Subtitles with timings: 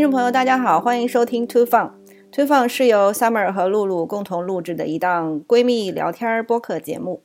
[0.00, 1.90] 听众朋友，大家好，欢迎收听 Two Fun。
[2.32, 7.22] Two Fun 是由 Summer 和露露共同录制的一档闺蜜聊天播客节目。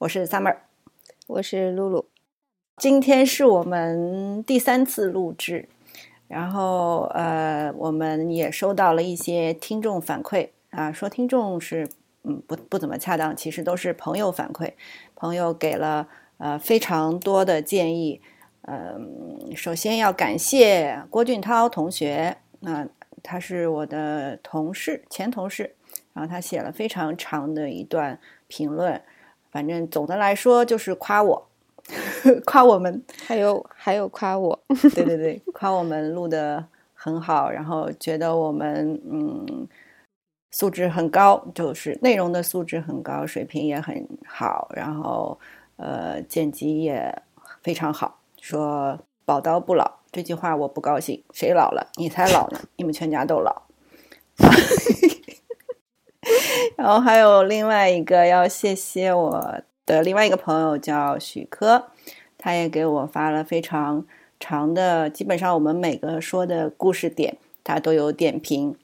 [0.00, 0.56] 我是 Summer，
[1.28, 2.06] 我是露露。
[2.78, 5.68] 今天是我们第三次录制，
[6.26, 11.88] 然后呃，我们也收到了一些听众反馈啊，说听众是
[12.24, 14.72] 嗯不不怎么恰当，其实都是朋友反馈，
[15.14, 16.08] 朋友给了
[16.38, 18.20] 呃非常多的建议。
[18.66, 22.86] 嗯，首先要感谢郭俊涛同学，那
[23.22, 25.74] 他是我的同事，前同事，
[26.12, 29.00] 然后他写了非常长的一段评论，
[29.50, 31.46] 反正总的来说就是夸我，
[32.46, 34.58] 夸我们，还有还有夸我，
[34.94, 39.68] 对对对，夸我们录的很好，然后觉得我们嗯
[40.52, 45.38] 素质很高，就是内容的素质很高，水平也很好，然后
[45.76, 47.14] 呃剪辑也
[47.62, 48.18] 非常好。
[48.44, 51.86] 说“宝刀不老”这句话我不高兴，谁老了？
[51.96, 52.60] 你才老呢！
[52.76, 53.62] 你们全家都老。
[56.76, 61.86] 然后还有另外一个要谢谢我的另外一个朋友叫许科，
[62.36, 64.04] 他也给我发了非常
[64.38, 68.76] 长的，基本上我们每个说的故事点他都有点评，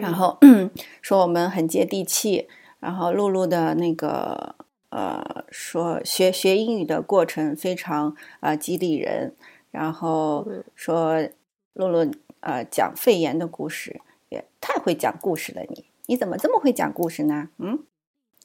[0.00, 0.38] 然后
[1.02, 2.48] 说我们很接地气，
[2.80, 4.54] 然后露露的那个。
[4.92, 9.34] 呃，说学学英语的过程非常啊激励人，
[9.70, 11.26] 然后说
[11.72, 17.48] 露露呃讲肺炎的故事也太会讲故事了，你你怎么这么会讲故事呢？
[17.56, 17.84] 嗯，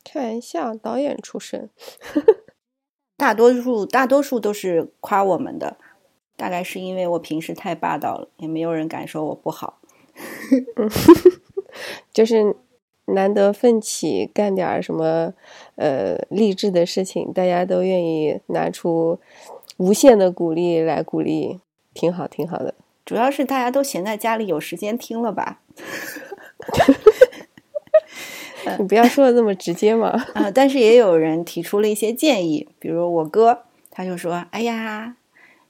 [0.05, 1.69] 开玩笑，导演出身，
[3.17, 5.75] 大多数大多数都是夸我们的，
[6.37, 9.81] 大概是因为我平时太霸道了，也没有人敢说我不好，
[12.13, 12.55] 就是。
[13.08, 15.33] 难得奋起干点什么，
[15.75, 19.19] 呃，励志的事情，大家都愿意拿出
[19.77, 21.59] 无限的鼓励来鼓励，
[21.94, 22.73] 挺好，挺好的。
[23.05, 25.61] 主要是大家都闲在家里，有时间听了吧？
[28.77, 30.10] 你不要说的这么直接嘛。
[30.36, 35.15] 啊，但是也有人提出了一些建议，比如我哥，他就说：“哎呀，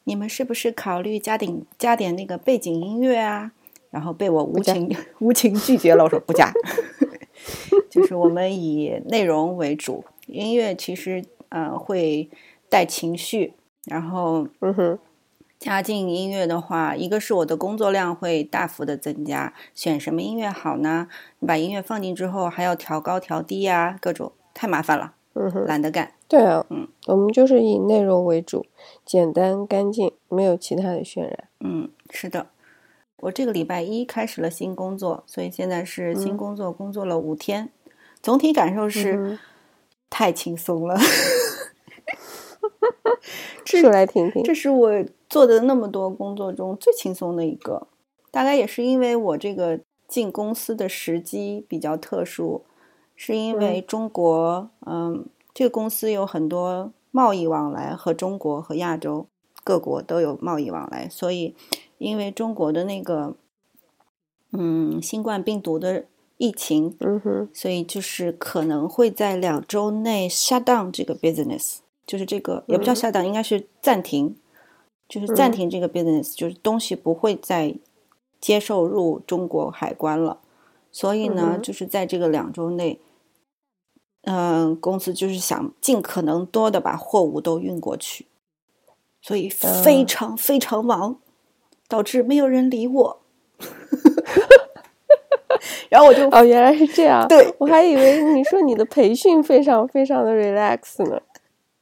[0.05, 3.51] 你们是不是考虑加点加点那个背景音乐啊？”
[3.91, 6.51] 然后被我无情无情拒绝了，我说不加。
[7.89, 12.29] 就是我们以内容为主，音乐其实呃会
[12.69, 13.53] 带情绪，
[13.85, 14.99] 然后嗯哼，
[15.59, 21.07] 加进音乐的话，一个是我的工作量会大幅的增加，选什么音乐好呢？
[21.39, 26.11] 你把音乐放进之后还要调高调低呀，各种太麻烦了，嗯哼，懒得干。
[26.27, 28.65] 对啊，嗯，我们就是以内容为主，
[29.05, 31.47] 简单干净，没有其他的渲染。
[31.61, 32.47] 嗯，是的。
[33.19, 37.71] 我这个礼拜一开始了新工作，所以现在是新工作，工作了五天，
[38.21, 39.39] 总体感受是
[40.07, 40.95] 太轻松了。
[43.65, 47.87] 说来听听，这是我做的那么多工作中最轻松的一个。
[48.29, 52.63] 大概也是因为我这个进公司的时机比较特殊，
[53.15, 59.25] 是因为中国，嗯，这个公司有很多贸易往来，和中国和亚洲
[59.63, 61.55] 各国都有贸易往来，所以。
[61.97, 63.35] 因为中国的那个，
[64.51, 66.05] 嗯，新冠病毒的
[66.37, 74.35] 疫情，嗯哼，所以就是可能会在两周内 shut down 这个 business，就是这个也不叫 shut down，应该是暂停，
[75.09, 77.75] 就是暂停这个 business，就是东西不会再
[78.39, 80.39] 接受入中国海关了。
[80.91, 82.99] 所以呢，就是在这个两周内，
[84.21, 88.25] 嗯，公司就是想尽可能多的把货物都运过去，
[89.21, 91.19] 所以非常非常忙。
[91.87, 93.21] 导致没有人理我，
[95.89, 97.27] 然后我就哦，原来是这样。
[97.27, 101.21] 对，我还以为你说你的培训非常非常的 relax 呢，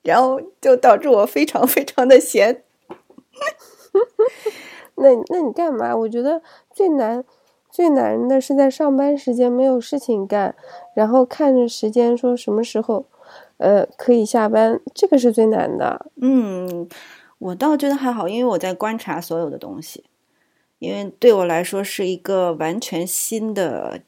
[0.03, 2.63] 然后就导致我非常非常的闲。
[4.95, 5.95] 那那你干嘛？
[5.95, 6.41] 我觉得
[6.71, 7.23] 最难
[7.69, 10.55] 最难的是在上班时间没有事情干，
[10.95, 13.05] 然后看着时间说什么时候
[13.57, 16.05] 呃可以下班，这个是最难的。
[16.21, 16.87] 嗯。
[17.45, 20.03] 我倒觉得还好，因为我在观察所有的东西，
[20.79, 24.01] 因为对我来说是一个完全新的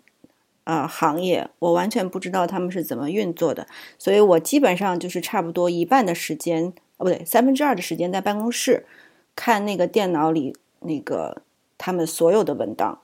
[0.63, 3.67] 啊行业，我完全不知道他们是怎么运作的，
[3.99, 8.87] 所以我基本上就是差不多一半的时间，哦不对，三分之二的时间在办公室
[9.35, 11.43] 看那个电脑里那个
[11.77, 13.01] 他们所有的文档，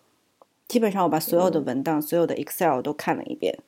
[0.68, 3.60] 基本上我把所有的文档、所有的 Excel 都看了一遍，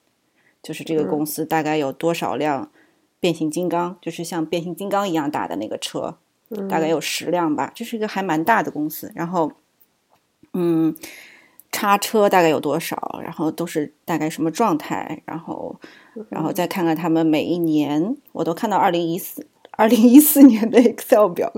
[0.63, 2.71] 就是这个公司大概有多少辆
[3.19, 6.17] 变形金刚，就是像变形金刚一样大的那个车。
[6.69, 9.11] 大概有十辆吧，这是一个还蛮大的公司。
[9.15, 9.51] 然后，
[10.53, 10.95] 嗯，
[11.71, 13.19] 叉车大概有多少？
[13.23, 15.21] 然后都是大概什么状态？
[15.25, 15.75] 然后，
[16.29, 21.51] 然后再看看他们每一年，我都看到二零一四二零一四年的 Excel 表，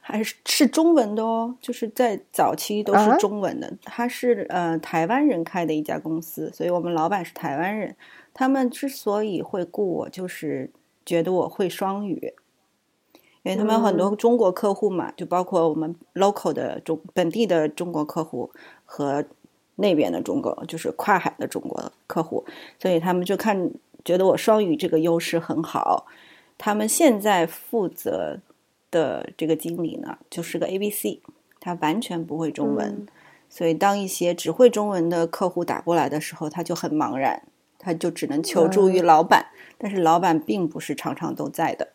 [0.00, 3.72] 还 还是是中文的哦，就是在早期都是啊中文的。
[3.82, 7.94] 他是呃台湾人开的一家公司，所以我们老板是台湾人。
[8.34, 10.70] 他们之所以会雇我，就是
[11.04, 12.34] 觉得我会双语，
[13.42, 18.50] 因为他们有很多中国客户嘛，就包括我们 local 的中本地的中国客户
[18.84, 19.24] 和
[19.76, 22.44] 那边的中国，就是跨海的中国客户，
[22.78, 23.70] 所以他们就看
[24.04, 26.06] 觉得我双语这个优势很好。
[26.58, 28.40] 他们现在负责
[28.90, 31.20] 的这个经理呢，就是个 A B C，
[31.60, 33.06] 他完全不会中文，嗯
[33.48, 37.44] 所以当一些只会中文的客户打过来的时候，他就很茫然，
[37.78, 39.46] 他就只能求助于老板，
[39.78, 41.88] 但是老板并不是常常都在的。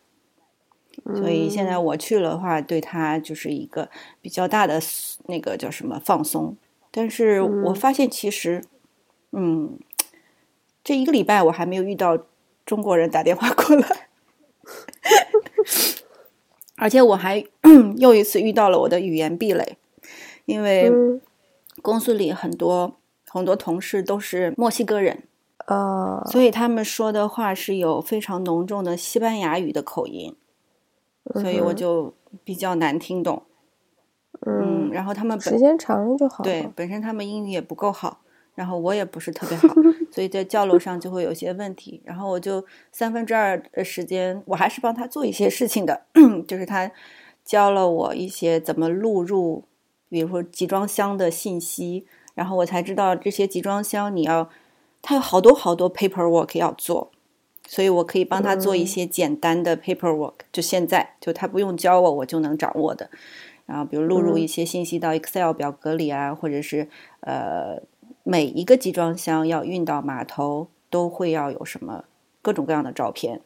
[1.16, 3.88] 所以现在我去了的话，对他就是一个
[4.20, 4.80] 比较大的
[5.26, 6.56] 那个叫什么放松。
[6.90, 8.62] 但是我发现其实，
[9.32, 9.78] 嗯，
[10.82, 12.18] 这一个礼拜我还没有遇到
[12.64, 14.08] 中国人打电话过来，
[16.76, 17.44] 而且我还
[17.98, 19.76] 又一次遇到了我的语言壁垒，
[20.44, 21.20] 因为嗯。
[21.82, 22.96] 公司里很多
[23.28, 25.24] 很多同事都是墨西哥人，
[25.66, 30.34] 呃，所以他们说的话是有非常浓重的西班牙语的口音，
[31.32, 32.12] 所以我就
[32.44, 33.42] 比较难听懂。
[34.46, 36.44] 嗯，然后他们本时间长了就好了。
[36.44, 38.20] 对本身他们英语也不够好，
[38.54, 39.68] 然后我也不是特别好，
[40.10, 42.02] 所以在交流 上就会有些问题。
[42.04, 42.62] 然后我就
[42.92, 46.02] 三分之二的时间，我还是帮他做一些事情的，
[46.46, 46.90] 就是他
[47.42, 49.64] 教了我一些怎么录入，
[50.10, 54.50] 比如说集装箱的信息，然后我才知道这些集装箱你要，
[55.00, 57.12] 他有好多好多 paperwork 要做。
[57.66, 63.10] 所以我可以帮他做一些简单的 paperwork，、就现在就他不用教我，我就能掌握的。
[63.66, 66.88] 然后比如录入一些信息到 Excel 表格里啊，或者是
[67.20, 67.80] 呃
[68.22, 72.04] 每一个集装箱要运到码头都会要有什么
[72.42, 73.40] 各种各样的照片，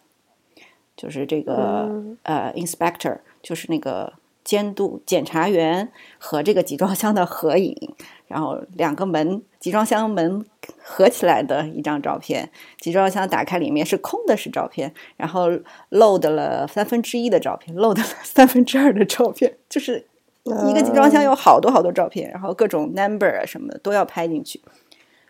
[0.97, 2.19] 就是这个、嗯。
[2.25, 7.94] 呃 inspector 就是那个监督检查员和这个集装箱的合影，
[8.26, 10.44] 然后两个门集装箱门
[10.76, 15.50] 合起来的一张照片，集装箱打开里面是空的，是照片，然后
[15.91, 20.06] load 了三分之一的照片，load 了三分之二的照片，就是
[20.44, 24.61] 一个集装箱有好多好多照片，然后各种 number 啊什么的都要拍进去，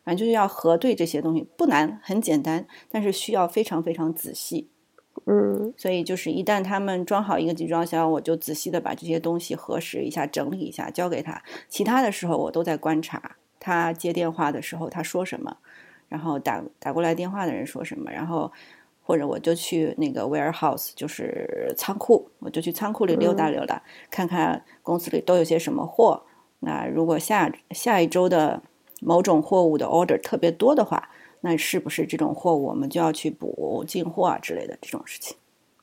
[0.05, 4.69] 反正就是要核对这些东西，不难，很简单，但是需要非常非常仔细。
[5.27, 11.43] 嗯所以就是一旦他们装好一个集装箱，我就仔细的把这些东西核实一下、整理一下，交给他。
[11.69, 15.57] 其他的时候我都在观察他接电话的时候他说什么，
[16.09, 18.51] 然后打打过来电话的人说什么，然后
[19.03, 26.25] 或者我就去那个 warehouse，就是仓库，我就去仓库里溜达溜达，看看公司里都有些什么货。
[26.61, 28.63] 那如果下下一周的
[29.01, 31.09] 某种货物的 order 特别多的话，
[31.41, 35.37] 那是不是这种货物我们就要去补进货啊之类的这种事情？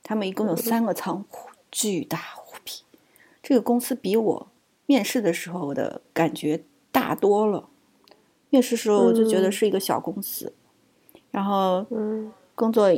[0.03, 2.83] 他们一共有三个仓库，巨大无比。
[3.41, 4.47] 这个公司比我
[4.85, 6.63] 面试的时候的感觉
[6.95, 7.67] 大多了。
[8.49, 10.53] 面试时候我就觉得是一个小公司，
[11.31, 12.31] 然后嗯。
[12.55, 12.89] 工作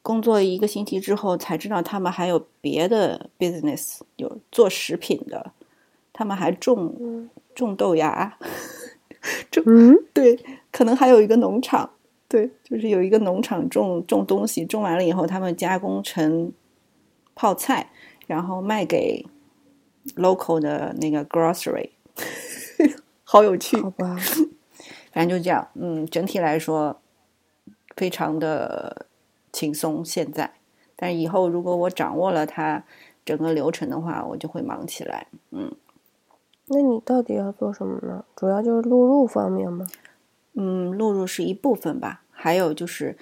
[0.00, 5.50] 工作一个星期之后才知道他们还有别的 business，有做食品的，
[6.12, 8.38] 他们还种种豆芽，
[9.50, 9.96] 种嗯？
[10.12, 10.38] 对，
[10.70, 11.90] 可能还有一个农场，
[12.28, 16.52] 对，就是有一个农场种种东西，种完了以后，他们加工成
[17.34, 17.90] 泡菜，
[18.28, 19.26] 然后卖给
[20.14, 21.90] local 的那个 grocery，
[23.32, 23.80] 好有趣。
[23.80, 24.14] 好吧，
[25.10, 27.00] 反正就这样，嗯，整体来说
[27.96, 29.06] 非常的
[29.50, 30.04] 轻松。
[30.04, 30.52] 现在，
[30.94, 32.84] 但以后如果我掌握了它
[33.24, 35.28] 整个流程的话，我就会忙起来。
[35.50, 35.74] 嗯
[36.66, 38.22] 那你到底要做什么呢？
[38.36, 39.86] 主要就是录入方面吗？
[40.52, 43.16] 嗯，录入是一部分吧，还有就是，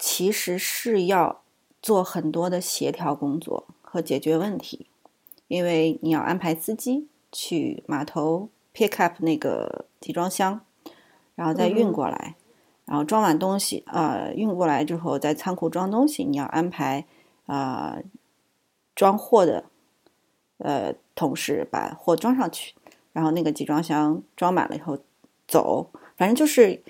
[0.00, 1.42] 其实是要
[1.80, 4.86] 做很多的协调工作和解决问题，
[5.46, 10.60] 因为你要安排司机去码头 pick up 那个集装箱，
[11.34, 12.36] 然后再运过来，
[12.84, 17.06] 然后装完东西，呃，运过来之后在仓库装东西，你要安排
[17.46, 18.02] 啊、呃
[18.94, 19.64] 装货的
[20.58, 22.74] 呃同事把货装上去，
[23.12, 24.98] 然后那个集装箱装满了以后
[25.48, 26.82] 走，反正就是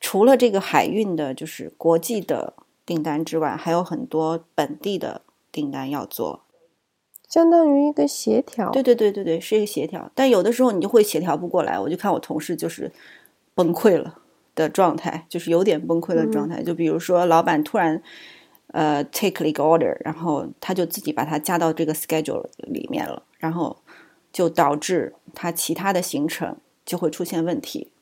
[0.00, 2.54] 除了这个海运的，就是国际的
[2.86, 5.20] 订单之外，还有很多本地的
[5.52, 6.42] 订单要做。
[7.30, 8.70] 相当于一个协调。
[8.70, 11.78] 对对对对对，是一个协调，但有的时候你就会协调不过来。
[11.78, 12.92] 我就看我同事就是
[13.54, 14.18] 崩溃了
[14.54, 16.62] 的状态，就是有点崩溃的状态。
[16.62, 18.02] 就比如说，老板突然
[18.72, 23.78] 呃 take 了一个 order，然后他就自己把它加到这个 schedule 里面了，然后
[24.32, 27.92] 就导致他其他的行程就会出现问题。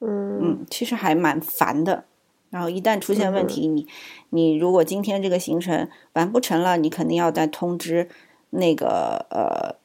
[0.00, 2.04] 嗯嗯，其实还蛮烦的。
[2.48, 3.86] 然后一旦出现问题，你
[4.30, 8.08] 你如果今天这个行程完不成了，你肯定要再通知
[8.56, 9.76] 那个呃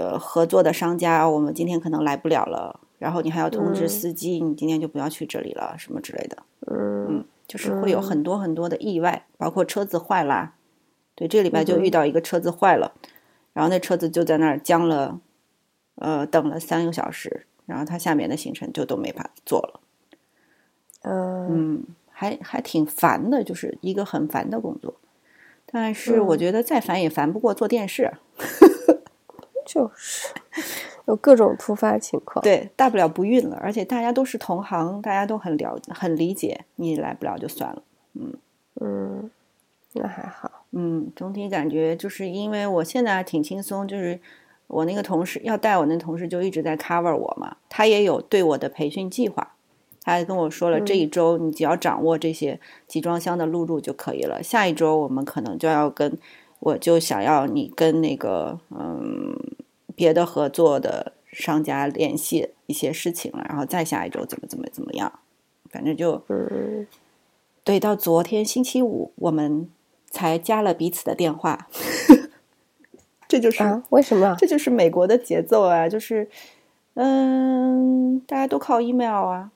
[0.00, 6.42] 呃合作的商家，我们今天可能来不了了，然后你还要通知嗯司机，你今天就不要去这里了，什么之类的。
[6.66, 10.54] 嗯就是会有很多很多的意外，包括车子坏啦。
[11.14, 12.92] 对，这个礼拜就遇到一个车子坏了，
[13.52, 15.20] 然后那车子就在那儿僵了，
[15.96, 19.80] 呃，等了三个小时，然后他下面的行程就都没法做了。
[21.02, 24.94] 嗯嗯，还还挺烦的，就是一个很烦的工作。
[25.76, 28.12] 但是我嗯觉得再烦也烦不过做电视，
[29.66, 30.28] 就是
[31.06, 32.40] 有各种突发情况。
[32.44, 37.82] 对，大不了不孕了，而且大家都是同行，大家都很了很理解，你来不了就算了。
[38.80, 39.28] 嗯，
[39.94, 40.48] 那还好。
[40.70, 44.20] 嗯，总体感觉就是因为我现在还挺轻松，就是
[44.68, 49.53] 我那个同事要带我那同事就一直在 cover 我嘛，他也有对我的培训计划，
[50.04, 56.18] 他还跟我说了，这一周你只要掌握这些集装箱的录入就可以了，下一周我们可能就要跟，
[56.60, 59.34] 我就想要你跟那个嗯
[59.96, 65.10] 别的合作的商家联系一些事情了，然后再下一周怎么怎么怎么样，
[65.70, 66.86] 反正就嗯
[67.64, 69.66] 对，到昨天星期五我们
[70.10, 71.66] 才加了彼此的电话，
[73.26, 73.82] 这就是、啊？
[73.88, 74.36] 为什么？
[74.38, 76.28] 这就是美国的节奏啊，就是
[76.92, 79.50] 嗯，大家都靠 email 啊，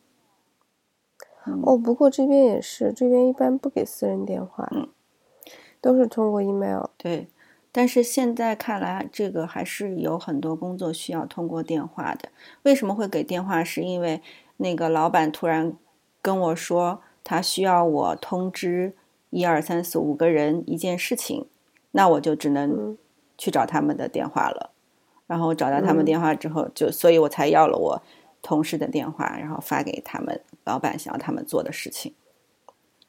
[1.62, 4.88] 哦，不过这边也是，这边一般不给私人电话，嗯
[5.80, 6.86] 都是通过 email。
[6.96, 7.28] 对。
[7.70, 12.30] 但是现在看来，这个还是有很多工作需要通过电话的。
[12.62, 13.62] 为什么会给电话？
[13.62, 14.22] 是因为
[14.56, 15.76] 那个老板突然
[16.22, 18.94] 跟我说，他需要我通知
[19.30, 21.46] 一二三四五个人一件事情，
[21.92, 22.98] 那我就只能嗯
[23.36, 24.70] 去找他们的电话了。
[25.26, 28.02] 然后找到他们嗯电话之后，就所以我才要了我
[28.42, 32.14] 同事的电话，然后发给他们老板想要他们做的事情。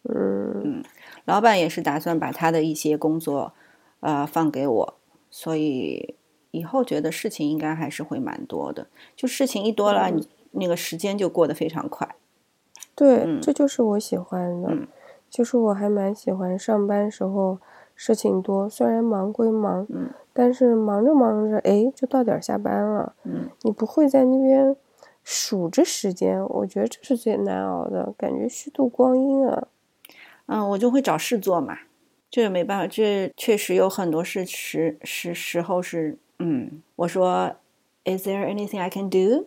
[0.08, 0.82] 嗯
[1.26, 3.52] 老板也是打算把他的一些工作，
[4.00, 4.94] 呃，放给我，
[5.30, 6.16] 所以
[6.52, 8.88] 以后觉得事情应该还是会蛮多的。
[9.14, 12.16] 就事情一多了，嗯你那个时间就过得非常快。
[12.96, 14.70] 对，嗯这就是我喜欢的。
[14.72, 14.88] 嗯
[15.30, 17.60] 就是我还蛮喜欢上班时候
[17.94, 23.14] 事情多，虽然忙归忙，嗯但是忙着忙着，哎，就到点儿下班了。
[23.26, 24.76] 嗯你不会在那边
[25.32, 29.68] 数着时间，我觉得这是最难熬的，感觉虚度光阴啊。
[30.48, 31.78] 嗯，我就会找事做嘛，
[32.32, 37.56] 这也没办法，这确实有很多事时时时候是，嗯，我说
[38.06, 39.46] ，Is there anything I can do？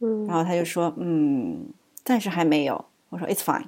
[0.00, 1.66] 嗯然后他就说，嗯，
[2.02, 2.86] 暂时还没有。
[3.10, 3.66] 我说 It's fine,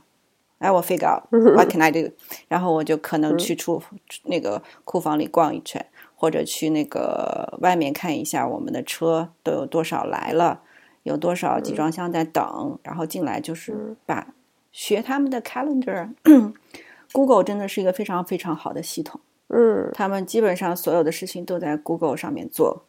[0.60, 1.24] I will figure out
[1.54, 2.10] what can I do。
[2.48, 3.82] 然后我就可能去出
[4.24, 5.84] 那个库房里逛一圈，
[6.16, 10.62] 或者去那个外面看一下我们的车都有多少来了，
[11.02, 14.34] 有多少集装箱在等，然后进来就是把
[14.72, 16.10] 学他们的 calendar。
[17.12, 19.20] Google 真的是一个非常非常好的系统。
[19.48, 22.84] 嗯他们基本上所有的事情都在 Google 上面做，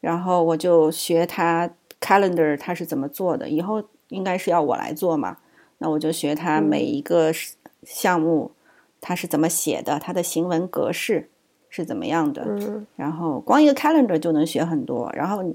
[0.00, 5.36] 然后我就学他 Calendar 他是怎么做的，以后应该是要我来做嘛，
[5.76, 7.30] 那我就学他每一个
[7.82, 8.52] 项目
[9.02, 11.28] 他是怎么写的，他的行文格式
[11.68, 15.54] 是怎么样的，嗯然后光一个 Calendar 就能学很多，然后你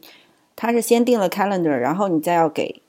[0.56, 2.82] 他是先定了 Calendar，然后你再要给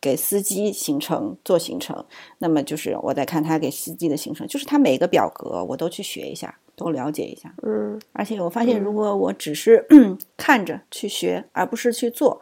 [0.00, 2.04] 给司机行程做行程，
[2.38, 7.54] 那么就是我在看他给司机的行程，就是他每个表格我都去学一下，都了解一下。
[7.62, 9.86] 嗯而且我发现，如果我只是
[10.36, 12.40] 看着去学，而不是去做，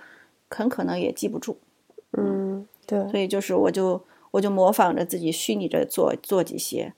[0.51, 1.59] 很可能也记不住。
[2.13, 6.93] 嗯，对，所以就是我就我就模仿着自己虚拟着做做几些，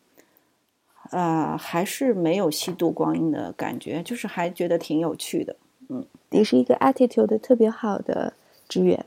[1.10, 5.56] 呃，还是没有虚度光阴的感觉，就是还觉得挺有趣的。
[6.30, 8.34] 你是一个 attitude 特别好的
[8.68, 9.06] 职员。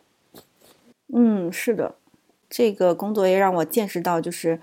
[1.13, 1.95] 嗯，是的，
[2.50, 4.59] 这个工作也让我见识到，就是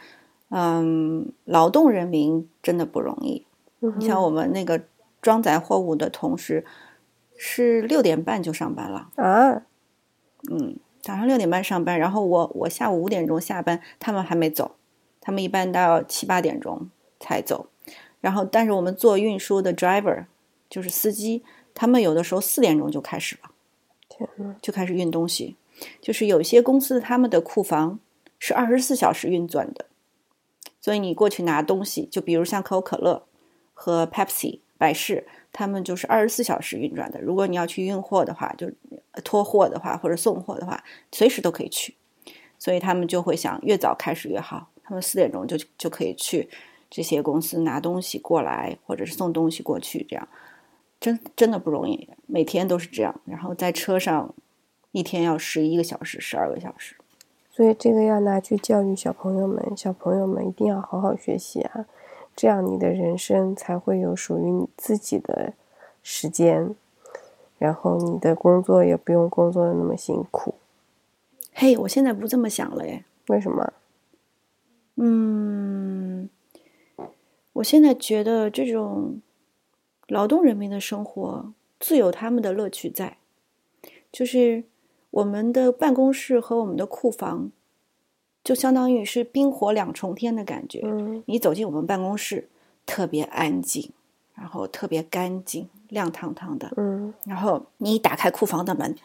[0.51, 3.45] 嗯，劳动人民真的不容易。
[3.81, 4.83] 嗯你像我们那个
[5.23, 6.65] 装载货物的同事，
[7.37, 9.11] 是六点半就上班了。
[9.15, 9.63] 啊，
[10.51, 14.73] 嗯，早上六点半上班，然后我我下午五点钟下班，他们还没走，
[15.21, 16.89] 他们一般都要七八点钟
[17.21, 17.67] 才走。
[18.21, 20.25] 然后，但是我们做运输的 driver
[20.69, 21.45] 就是司机，
[21.79, 23.51] 他们有的时候四点钟就开始了，
[24.09, 24.29] 天，
[24.61, 25.55] 就开始运东西。
[26.03, 28.01] 就是有些公司他们的库房
[28.41, 29.87] 是二十四小时运转的，
[30.81, 33.23] 所以你过去拿东西，就比如像可口可乐
[33.75, 37.21] 和 Pepsi 百事，他们就是二十四小时运转的。
[37.21, 38.69] 如果你要去运货的话，就
[39.23, 40.83] 拖货的话或者送货的话，
[41.13, 41.95] 随时都可以去。
[42.59, 44.69] 所以他们就会想越早开始越好。
[44.83, 46.51] 他们四点钟就就可以去
[46.91, 50.29] 这些公司拿东西过来，或者是送东西过去，这样
[51.01, 53.21] 真真的不容易，每天都是这样。
[53.25, 54.35] 然后在车上
[54.93, 56.97] 一天要十一个小时、十二个小时。
[57.51, 61.87] 所以这个要拿去教育小朋友们，小朋友们一定要好好学习啊，
[62.37, 65.55] 这样你的人生才会有属于你自己的
[66.03, 66.75] 时间。
[67.59, 70.55] 然后你的工作也不用工作的那么辛苦。
[71.53, 73.05] 嘿，我现在不这么想了耶。
[73.27, 73.73] 为什么？
[74.95, 76.31] 嗯，
[77.55, 79.21] 我现在觉得这种
[80.09, 83.19] 劳动人民的生活自有他们的乐趣在，
[84.11, 84.65] 就是
[85.11, 87.51] 我们的办公室和我们的库房，
[88.43, 90.81] 就相当于是冰火两重天的感觉。
[90.83, 92.49] 嗯你走进我们办公室，
[92.85, 93.93] 特别安静，
[94.35, 96.73] 然后特别干净，亮堂堂的。
[96.77, 98.97] 嗯然后你一打开库房的门，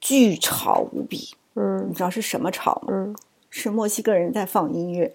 [0.00, 1.34] 巨吵无比。
[1.54, 2.88] 嗯你知道是什么吵吗？
[2.90, 3.14] 嗯
[3.54, 5.14] 是墨西哥人在放音乐，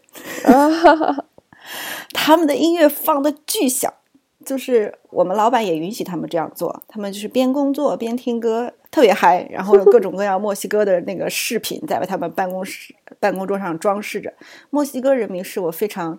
[2.13, 3.91] 他们的音乐放的巨响，
[4.47, 14.33] 就是我们老板也允许他们这样做，他们就是边工作边听歌，特别嗨，然后有各种各样墨西哥的那个饰品在他们办公室办公桌上装饰着。
[14.69, 16.17] 墨西哥人民是我非常，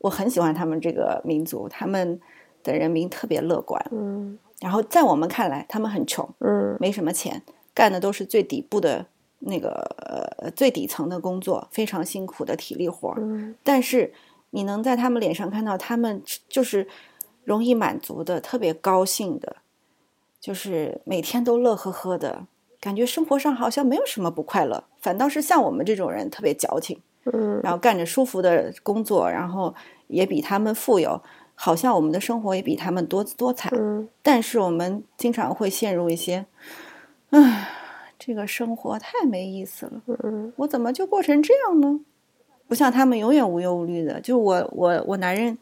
[0.00, 2.20] 我很喜欢他们这个民族，他们
[2.62, 9.06] 的人民特别乐观，嗯然后在我们看来，他们很穷，嗯没什么钱，干的都是最底部的
[9.38, 9.70] 那个
[10.42, 13.16] 呃最底层的工作，非常辛苦的体力活儿。
[13.18, 14.12] 嗯但是
[14.50, 16.88] 你能在他们脸上看到，他们就是
[17.48, 19.56] 容易满足的，特别高兴的，
[20.38, 22.44] 就是每天都乐呵呵的，
[22.78, 29.74] 感觉生活上好像没有什么不快乐，反倒是像我们这种人特别矫情，嗯然后干着舒服的工作，然后
[30.08, 31.22] 也比他们富有，
[31.54, 33.70] 好像我们的生活也比他们多姿多彩。
[33.72, 36.44] 嗯但是我们经常会陷入一些，
[37.30, 37.70] 唉，
[38.18, 42.00] 这个生活太没意思了，嗯我怎么就过成这样呢？
[42.68, 44.20] 不像他们永远无忧无虑的。
[44.20, 45.56] 就我我我男人，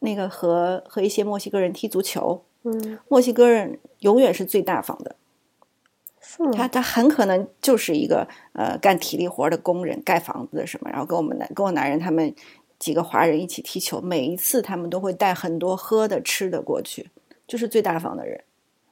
[0.00, 5.16] 那个和和一些墨西哥人踢足球，嗯，墨西哥人永远是最大方的，
[6.20, 6.42] 是？
[6.52, 12.34] 他他很可能就是一个呃干体力活的工人，盖房子的什么，然后跟我们男跟我男人他们
[12.78, 17.08] 几个华人一起踢球，每一次他们都会带很多喝的吃的过去，
[17.46, 18.40] 就是最大方的人。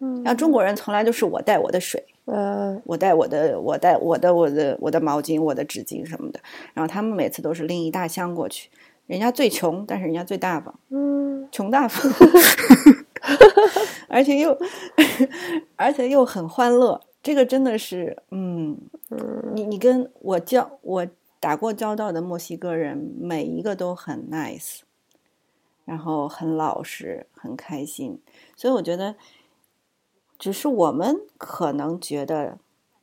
[0.01, 6.41] 嗯然后中国人从来都是我带我的水，呃我带我的我带我的我的我的毛巾、我的纸巾什么的，
[6.75, 8.69] 然后他们每次都是拎一大箱过去。
[9.07, 12.11] 人家最穷，但是人家最大方，嗯穷大方，
[14.09, 14.59] 而且又
[15.77, 17.01] 而且又很欢乐。
[17.23, 18.79] 这个真的是，嗯，
[19.11, 21.07] 嗯你你跟我交我
[21.41, 24.81] 打过交道的墨西哥人，每一个都很 nice，
[25.87, 28.21] 然后很老实，很开心。
[28.57, 29.17] 所以我觉得，
[30.39, 32.59] 只是我们可能觉得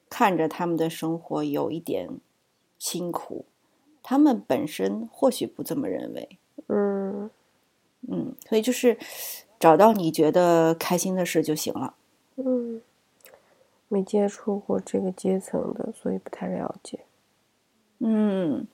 [0.07, 2.09] 看着他们的生活有一点
[2.77, 3.45] 辛苦，
[4.11, 6.37] 他们本身或许不这么认为。
[6.67, 7.29] 嗯
[8.09, 8.97] 嗯，所以就是
[9.57, 11.93] 找到你觉得开心的事就行了。
[12.35, 12.81] 嗯，
[13.87, 16.99] 没接触过这个阶层的，所以不太了解。
[17.99, 18.67] 嗯，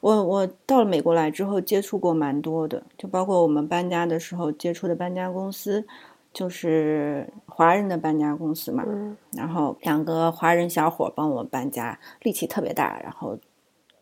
[0.00, 5.86] 我我到了美国来之后，接触过蛮多的，就包括我们搬家的时候接触的搬家公司，
[6.32, 8.82] 就是华人的搬家公司嘛。
[8.86, 13.38] 嗯然后两个华人小伙帮我搬家，力气特别大，然后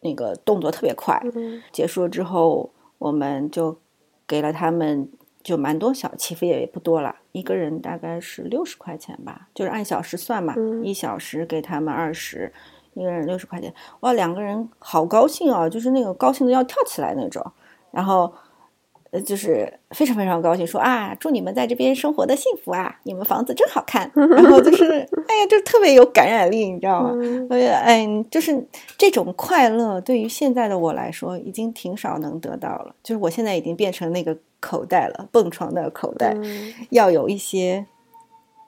[0.00, 1.20] 那个动作特别快。
[1.34, 3.78] 嗯结束了之后，我们就
[4.26, 5.08] 给了他们
[5.42, 12.52] 就蛮多小，其实也不多了，一个人大概是六十块钱吧，就是按小时算嘛，嗯一小时给他们二十，
[12.94, 17.44] 一个人六十块钱，哇，两个人好高兴啊，就是那个高兴的要跳起来那种，
[17.90, 18.32] 然后。
[19.10, 24.10] 呃，就是非常非常高兴，说啊，祝你们在这边生活的幸福啊，你们房子真好看。
[24.14, 24.84] 然后就是，
[25.26, 27.12] 哎呀，就特别有感染力，你知道吗？
[27.14, 28.66] 嗯我觉得，哎，就是
[28.96, 32.94] 这种快乐，对于现在的我来说，已经挺少能得到了。
[33.02, 37.86] 就是我现在已经变成那个口袋了，蹦床的口袋，嗯要有一些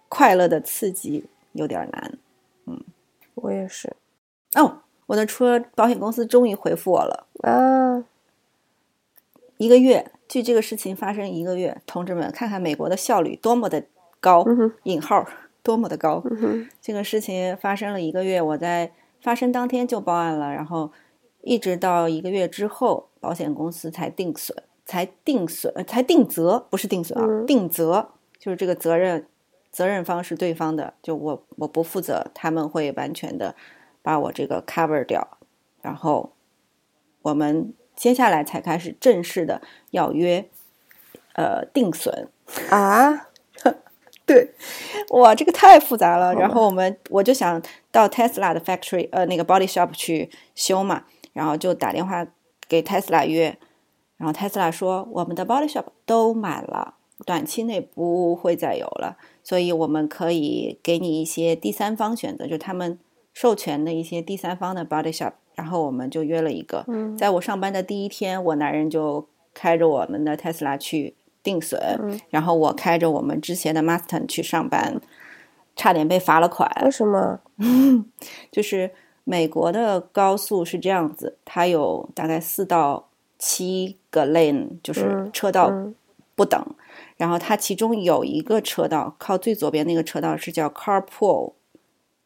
[0.09, 2.13] 快乐的刺激，有点难。
[2.67, 2.81] 嗯
[3.35, 3.95] 我也是
[4.55, 8.05] 哦，我的车保险公司终于回复我了，啊，
[9.61, 13.85] 一个月，距这个事情发生一个月，同志们，看看美国的效率多么的
[14.19, 15.23] 高嗯，引号
[15.63, 16.23] 多么的高。
[16.31, 20.91] 嗯这个事情发生了一个月，我在发生当天就报案了，然后
[21.43, 29.27] 一直到一个月之后，保险公司才定损，才定损，呃才定责，不是定损啊，嗯定责就是这个责任，
[29.71, 33.55] 责任方是对方的，就我我不负责，他们会完全的
[34.01, 35.37] 把我这个 cover 掉，
[35.83, 36.33] 然后
[37.21, 39.61] 我们接下来才开始正式的
[39.91, 40.49] 要约，
[41.35, 42.29] 呃，定损，
[42.71, 43.29] 啊，
[44.25, 44.55] 对，
[45.11, 46.33] 哇，这个太复杂了。
[46.33, 47.61] 然后我们我就想
[47.93, 52.27] 到 Tesla 的 factory，呃，那个 body shop 去修嘛，然后就打电话
[52.67, 53.59] 给 Tesla 约，
[54.17, 56.95] 然后 Tesla 说我们的 body shop 都满了，
[57.27, 62.99] 短期内不会再有了，所以我们可以给你一些第三方选择，就他们
[63.33, 65.33] 授权的一些第三方的 body shop。
[65.57, 74.99] 然后我们就约了一个，嗯在我上班的第一天，我男人就开着我们的 Tesla 去定损，嗯然后我开着我们之前的 Mustang 去上班，
[75.77, 76.71] 差点被罚了款。
[76.83, 77.41] 为什么？
[78.51, 78.91] 就是
[79.25, 85.95] 美国的高速是这样子，它有大概四到七个 lane，就是嗯车道嗯
[86.35, 86.65] 不等。
[87.19, 91.53] 然后它其中有一个车道，靠最左边那个车道是叫 carpool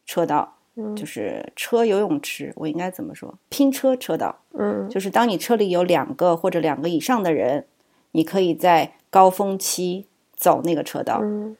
[0.05, 3.37] 车道，嗯就是车游泳池，我应该怎么说？
[3.49, 7.65] 拼车车道，嗯就是当你车里有两个或者两个以上的人，
[8.11, 11.19] 你可以在高峰期走那个车道。
[11.21, 11.55] 嗯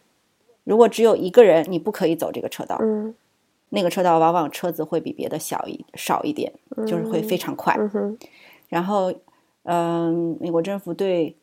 [0.64, 2.78] 如果只有一个人，你不可以走这个车道。
[2.82, 3.14] 嗯
[3.70, 6.54] 那个车道往往车子会比别的小一少一点，
[6.88, 7.76] 就是会非常快。
[7.78, 8.18] 嗯哼
[8.70, 9.12] 然后，
[9.64, 11.36] 嗯、美国政府对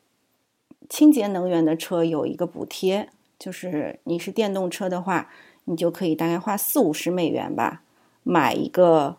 [0.89, 5.29] 清洁能源的车有一个补贴，就是你是电动车的话，
[5.65, 7.81] 你就可以大概花四五十美元吧，
[8.23, 9.17] 买一个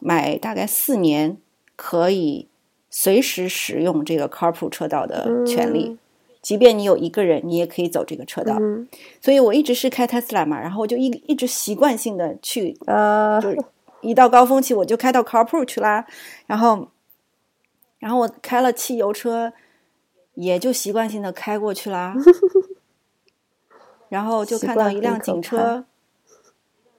[0.00, 1.36] 买大概四年，
[1.76, 2.48] 可以
[2.90, 5.88] 随时使用这个 carpool 车道的权利。
[5.90, 5.98] 嗯
[6.44, 8.58] 即便你有一个人，你也可以走这个车道。
[8.60, 8.86] 嗯
[9.18, 13.58] 所以我一直是开特斯拉嘛，然后我就一一直习惯性的去呃就是
[14.02, 16.04] 一到高峰期我就开到 carpool 去啦，
[16.46, 16.86] 然后，
[17.98, 19.54] 然后我开了汽油车，
[20.34, 22.14] 也就习惯性的开过去啦，
[24.14, 25.86] 然后就看到一辆警车，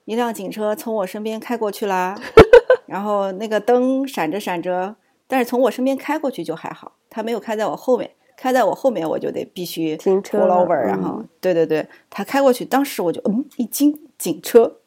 [0.04, 2.19] 一辆警车从我身边开过去啦，
[2.88, 14.80] 然后那个灯闪着闪着，但是从我身边开过去就还好，他没有开在我后面，开在我后面我就得必须停车 over，然后、对对对，他开过去，当时我就嗯一惊，警车，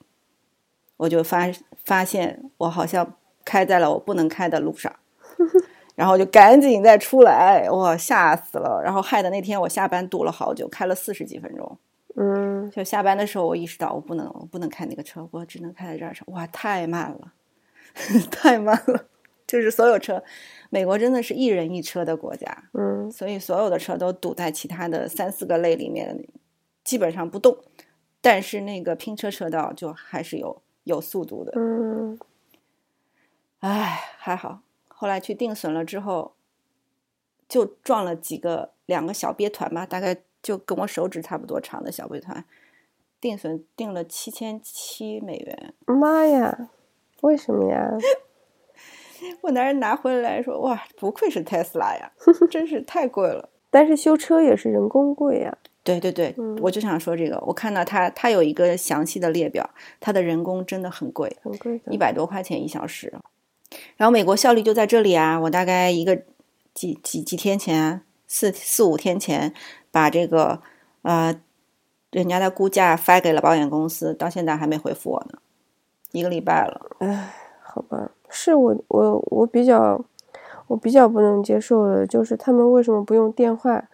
[0.99, 1.51] 我就发
[1.83, 4.95] 发现我好像开在了我不能开的路上，
[5.97, 8.83] 然后就赶紧再出来，哇，吓死了！
[8.85, 11.79] 然后害得那天我下班堵了好久，开了四十几分钟。
[12.21, 16.27] 嗯就下班的时候，我意识到我不能，我不能开那个车，我只能开在这儿上。
[16.33, 17.33] 哇，太慢了，
[18.31, 19.07] 太慢了！
[19.47, 20.23] 就是所有车，
[20.69, 26.27] 美国真的是一人一车的国家，嗯所以所有的车都堵在其他的三四个类里面，
[26.85, 27.57] 基本上不动。
[28.21, 32.19] 但是那个拼车车道就还是有有速度的，嗯
[33.61, 34.61] 唉，还好。
[34.89, 36.35] 后来去定损了之后，
[37.49, 42.45] 就撞了几个两个小鳖团吧，大概就跟我手指差不多长的小鳖团，
[43.21, 45.75] 定损定了七千七美元。
[45.87, 46.71] 妈呀，
[47.23, 47.91] 为什么呀？
[49.43, 52.13] 我男人拿回来说：“哇，不愧是特斯拉呀，
[52.49, 55.59] 真是太贵了。”但是修车也是人工贵呀。
[55.83, 59.69] 对对对，嗯我就想说这个，我看到他他有一个详细的列表，
[60.01, 61.97] 他的人工真的很贵，很贵的一。
[61.97, 63.13] 百多块钱一小时。
[63.97, 65.41] 然后美国效率就在这里啊！
[65.41, 66.23] 我大概一个
[66.73, 69.53] 几几几天前，四四五天前，
[69.91, 70.61] 把这个
[71.03, 71.35] 呃
[72.13, 75.39] 人家的估价发给了保险公司，到现在还没回复我呢，
[76.13, 76.89] 一个礼拜了。
[77.61, 80.05] 好吧，是我我我比较
[80.69, 83.89] 我比较不能接受的，就是他们为什么不用电话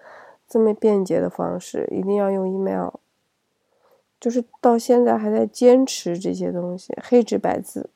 [0.49, 2.91] 这么便捷的方式，一定要用 email？
[4.21, 7.91] 就是到现在还在坚持这些东西，黑纸白字。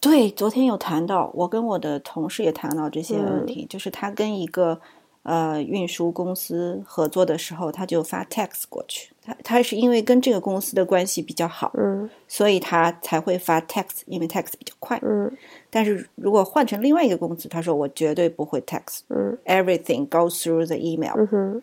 [0.00, 4.80] 对，昨天有谈到，我跟我的同事也谈到这些问嗯题，就是他跟一个
[5.26, 14.98] 呃运输公司合作的时候，他就发 text 过去，他他是因为跟这个公司的关系比较好，嗯所以他才会发 text，因为 text 比较快。
[15.02, 15.30] 嗯。
[15.68, 20.08] 但是如果换成另外一个公司，他说我绝对不会 text，everything 嗯。
[20.08, 21.62] goes through the email，、嗯哼。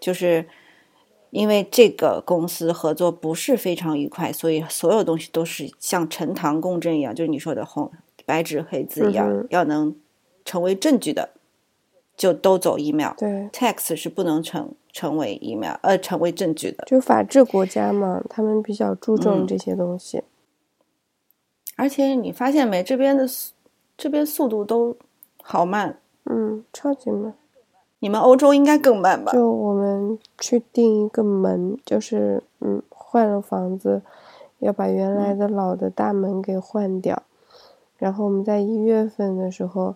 [0.00, 0.44] 就是
[1.30, 7.90] 因为这个公司合作不是非常愉快，所以所有东西都是像呈堂共振一样，就是你说的红
[8.26, 9.96] 白纸黑字一样，嗯要能
[10.44, 11.30] 成为证据的，
[12.16, 13.12] 就都走 email。
[13.16, 16.84] 对，text 是不能成成为 email，呃，成为证据的。
[16.86, 20.22] 就法治国家嘛，他们比较注重嗯这些东西。
[21.76, 23.52] 而且你发现没，这边的速
[23.96, 24.96] 这边速度都
[25.42, 27.34] 好慢，嗯，超级慢。
[27.98, 29.32] 你们欧洲应该更慢吧？
[29.32, 34.02] 就我们去订一个门，就是嗯，换了房子，
[34.58, 37.22] 要把原来的老的大门给换掉。
[37.96, 39.94] 然后我们在一月份的时候，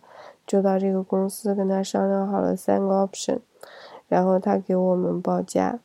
[0.49, 3.41] 就到这个公司跟他商量好了三个 option，
[4.09, 5.81] 然后他给我们报价，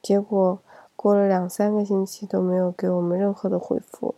[0.00, 0.60] 结果
[0.94, 4.14] 过了两三个星期都没有给我们任何的回复。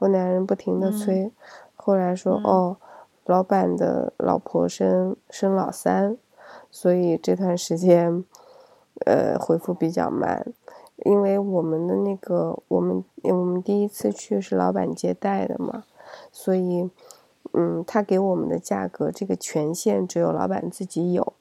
[0.00, 1.32] 我男人不停的催，
[1.74, 2.76] 后来说、哦，
[3.24, 6.18] 老板的老婆生生老三，
[6.70, 8.22] 所以这段时间，
[9.06, 10.52] 呃，回复比较慢，
[10.98, 15.84] 因为我们的那个我们我们第一次去是老板接待的嘛，
[16.30, 16.90] 所以，
[17.52, 21.32] 嗯，他给我们的价格这个权限只有老板自己有，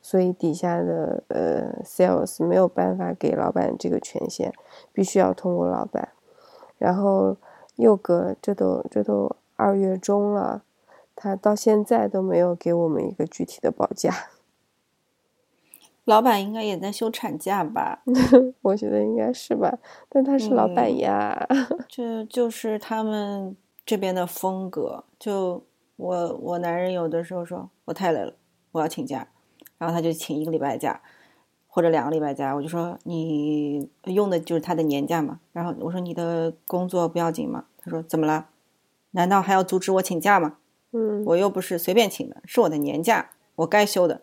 [0.00, 4.52] 所以底下的呃 sales 没有办法给老板这个权限，
[4.92, 6.10] 必须要通过老板，
[6.78, 7.36] 然后
[7.76, 10.62] 又隔这都这都二月中了。
[11.22, 14.30] 他到现在都没有给我们一个具体的报价。
[16.04, 18.02] 老板应该也在休产假吧？
[18.62, 21.46] 我觉得应该是吧，但他是老板嗯呀。
[21.86, 23.54] 这就是他们
[23.90, 25.02] 这边的风格。
[25.18, 25.64] 就
[25.96, 28.32] 我我男人有的时候说我太累了，
[28.70, 29.26] 我要请假，
[29.78, 31.00] 然后他就请一个礼拜假
[31.66, 35.40] 或者两个礼拜假，我就说你用的就是他的年假嘛。
[35.52, 37.64] 然后我说你的工作不要紧吗？
[37.78, 38.46] 他说怎么了？
[39.10, 40.58] 难道还要阻止我请假吗？
[40.92, 44.20] 嗯，我又不是随便请的，是我的年假，我该休的。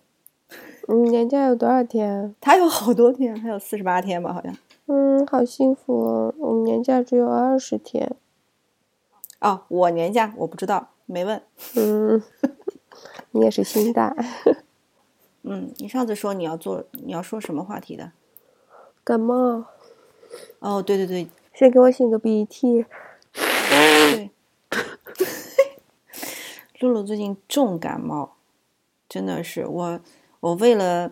[0.87, 2.33] 你年假有多少天？
[2.39, 4.55] 他有好多天，还有四十八天吧，好像。
[4.85, 6.33] 嗯，好幸福哦！
[6.37, 8.15] 我们年假只有二十天。
[9.39, 11.41] 哦，我年假我不知道，没问。
[11.75, 12.21] 嗯，
[13.31, 14.15] 你也是心大。
[15.43, 18.11] 嗯，你上次说你要做，你要说什么话题的？
[19.03, 19.65] 感冒，
[20.59, 22.85] 哦，对对对先给我擤个鼻涕。
[23.31, 24.31] 对，
[26.79, 28.35] 露露最近重感冒，
[29.07, 29.99] 真的是我，
[30.39, 31.11] 我为了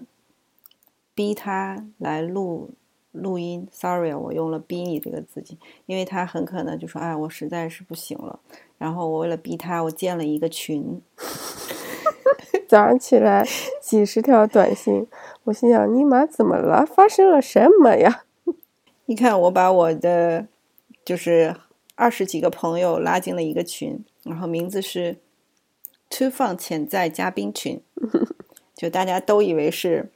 [1.13, 2.71] 逼他来录
[3.15, 8.39] 录音，sorry，我用了“逼你”这个字迹，因为他很可能就说，哎，我实在是不行了。
[8.77, 11.01] 然后我为了逼他，我建了一个群，
[12.67, 13.47] 早上起来
[13.81, 15.07] 几十条短信，
[15.45, 16.85] 我心想：尼玛怎么了？
[16.85, 18.23] 发生了什么呀？
[19.05, 20.47] 你看，我把我的
[21.05, 21.55] 就是
[21.95, 25.17] 二十几个朋友拉进了一个群，然后名字是
[26.09, 27.81] “吃放潜在嘉宾群
[28.75, 30.11] ”，就大家都以为是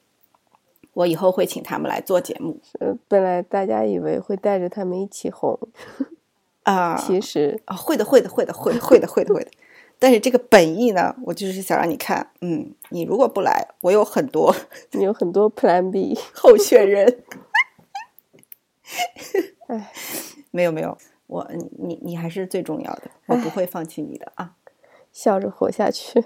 [1.00, 5.58] 我以后会请他们来做节目呃，本来大家以为会带着他们一起红，
[6.64, 6.98] 啊。
[7.00, 9.52] 其实啊，会的，会的，会的，会的，会的，会的，会的。
[9.98, 14.54] 但是这个本意呢，我就是想让你看，嗯，你如果不来，我有很多
[14.92, 16.20] 你有很多 Plan B。
[16.36, 17.24] 候选人。
[19.68, 19.94] 哎，
[20.52, 24.56] 没有没有，我你你还是最重要的，我不会放弃你的啊。
[25.14, 26.26] 笑着活下去。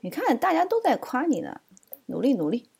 [0.00, 1.60] 你看，大家都在夸你呢，
[2.06, 2.70] 努力努力。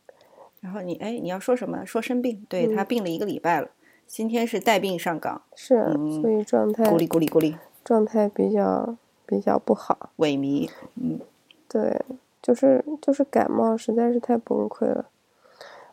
[0.60, 1.84] 然后你哎，你要说什么？
[1.84, 3.68] 说生病，对、他病了一个礼拜了，
[4.06, 10.10] 今天是带病上岗，是，嗯所以状态鼓励鼓励鼓励，状态比较比较不好。
[10.18, 11.20] 萎靡，嗯，
[11.68, 12.02] 对，
[12.42, 15.08] 就是就是感冒实在是太崩溃了，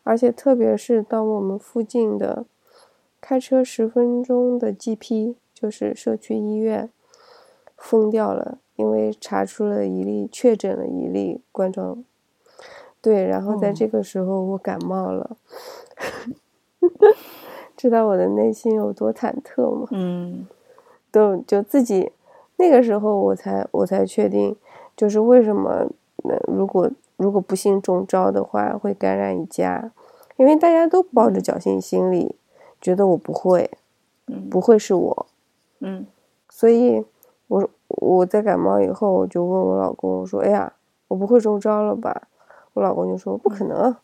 [0.04, 2.45] 而且特别是当我们附近的
[3.21, 6.89] 开车十分钟的 GP，就是社区医院
[7.78, 12.04] 封掉了，因为查出了一例确诊了一例冠状。
[13.03, 15.35] 对，然后在哦这个时候我感冒了，
[17.75, 19.87] 知道我的内心有多忐忑吗？
[19.91, 20.47] 嗯。
[21.11, 22.11] 都就自己
[22.55, 24.55] 那个时候我才我才确定，
[24.95, 25.85] 就是为什么
[26.23, 29.91] 那如果如果不幸中招的话会感染一家，
[30.37, 32.35] 因为大家都抱着侥幸心理，
[32.81, 33.69] 觉得我不会，
[34.27, 34.49] 嗯。
[34.49, 35.25] 不会是我，
[35.81, 36.07] 嗯。
[36.49, 37.03] 所以
[37.49, 40.71] 我我在感冒以后我就问我老公我说哎呀
[41.09, 42.29] 我不会中招了吧？
[42.73, 43.95] 我老公就说不可能，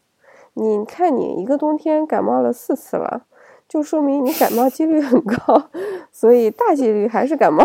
[0.54, 3.26] 你看你一个冬天感冒了四次了。
[3.68, 5.70] 就说明你感冒几率很高，
[6.12, 7.64] 所以大几率还是感冒。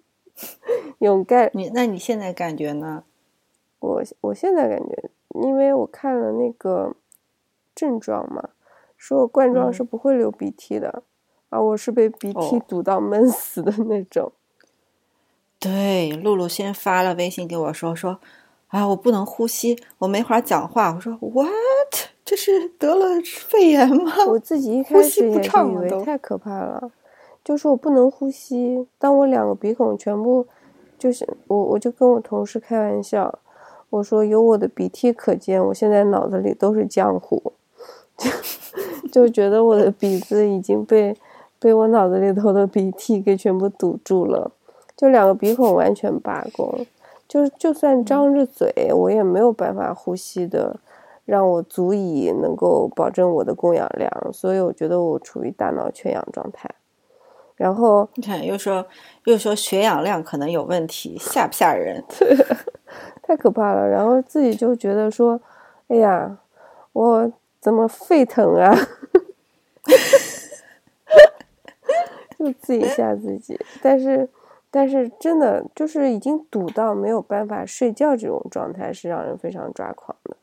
[1.00, 3.04] 有概，你那你现在感觉呢？
[3.80, 6.94] 我我现在感觉，因为我看了那个
[7.74, 8.48] 症状嘛，
[8.96, 11.02] 说冠状嗯是不会流鼻涕的，
[11.50, 14.32] 啊我是被鼻涕哦堵到闷死的那种。
[15.60, 18.18] 对，露露先发了微信给我说说，
[18.68, 20.94] 啊，我不能呼吸，我没法讲话。
[20.94, 21.48] 我说 what？
[22.24, 23.06] 这是得了
[23.48, 24.12] 肺炎吗？
[24.28, 26.90] 我自己一开始也是以为太可怕了，
[27.42, 28.86] 就是我不能呼吸。
[28.98, 30.46] 当我两个鼻孔全部，
[30.98, 33.38] 就是我我就跟我同事开玩笑，
[33.88, 37.54] 我说有我的鼻涕可见，我现在脑子里都是浆糊，
[38.18, 38.30] 就
[39.10, 41.16] 就觉得我的鼻子已经被
[41.58, 44.52] 被我脑子里头的鼻涕给全部堵住了，
[44.94, 46.86] 就两个鼻孔完全罢工，
[47.28, 50.80] 就是就算张着嘴，我也没有办法呼吸的。
[51.24, 56.70] 让我足以能够保证我的供氧量，所以我觉得我处于大脑缺氧状态。
[57.54, 58.86] 然后你看，又说
[59.24, 62.02] 又说血氧量可能有问题，吓不吓人？
[63.22, 65.38] 太可怕了，然后自己就觉得说，
[65.88, 66.38] 哎呀，
[66.94, 68.74] 我怎么沸腾啊？
[72.38, 74.26] 就自己吓自己，但是
[74.70, 80.36] 但是真的就是已经堵到没有办法睡觉这种状态，是让人非常抓狂的。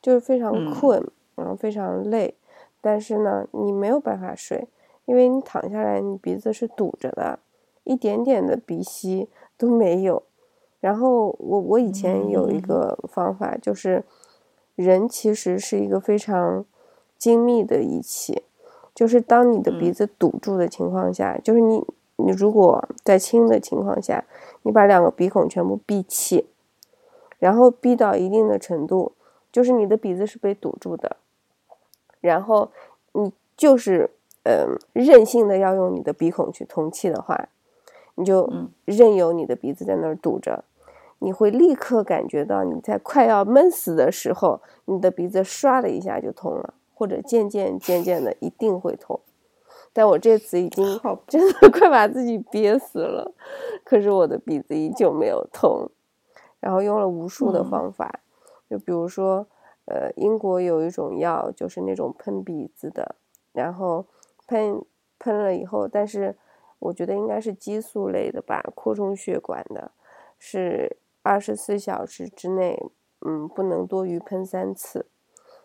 [0.00, 1.02] 就是非常嗯困，
[1.34, 2.34] 然后非常累，
[2.82, 4.68] 但是呢，你没有办法睡，
[5.06, 7.38] 因为你躺下来，你鼻子是堵着的，
[7.84, 10.22] 一点点的鼻息都没有。
[10.80, 14.04] 然后我我以前有一个方法，就是
[14.74, 16.66] 人其实是一个非常
[17.16, 18.42] 精密的仪器，
[18.94, 21.82] 就是当你的鼻子堵住的情况下，就是你
[22.16, 24.24] 你如果在轻的情况下，
[24.62, 26.46] 你把两个鼻孔全部闭气，
[27.38, 29.12] 然后闭到一定的程度。
[29.52, 31.16] 就是你的鼻子是被堵住的，
[32.20, 32.72] 然后
[33.12, 34.10] 你就是
[34.42, 37.48] 嗯任性的要用你的鼻孔去通气的话，
[38.16, 38.52] 你就
[38.84, 40.64] 任由你的鼻子在那儿堵着，
[41.20, 49.20] 你会立刻感觉到你在快要闷死的时候，你的鼻子唰的一下就通了，或者渐渐渐渐的一定会通。
[49.96, 50.84] 但我这次已经
[51.28, 53.32] 真的 快把自己憋死了，
[53.84, 55.88] 可是我的鼻子依旧没有通，
[56.58, 58.20] 然后用了无数的方法，
[58.68, 59.46] 就比如说，
[59.84, 63.14] 呃，英国有一种药，就是那种喷鼻子的，
[63.52, 64.04] 然后
[64.48, 64.84] 喷
[65.20, 66.36] 喷了以后，但是
[66.80, 69.92] 我觉得应该是激素类的吧，扩充血管的，
[70.40, 72.90] 是二十四小时之内，
[73.24, 75.06] 嗯，不能多于喷三次，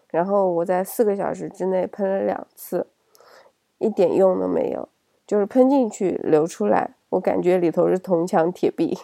[0.10, 2.86] 然后我在四个小时之内喷了两次。
[3.80, 4.88] 一点用都没有，
[5.26, 8.98] 就是喷进去流出来，我感觉里头是铜墙铁壁，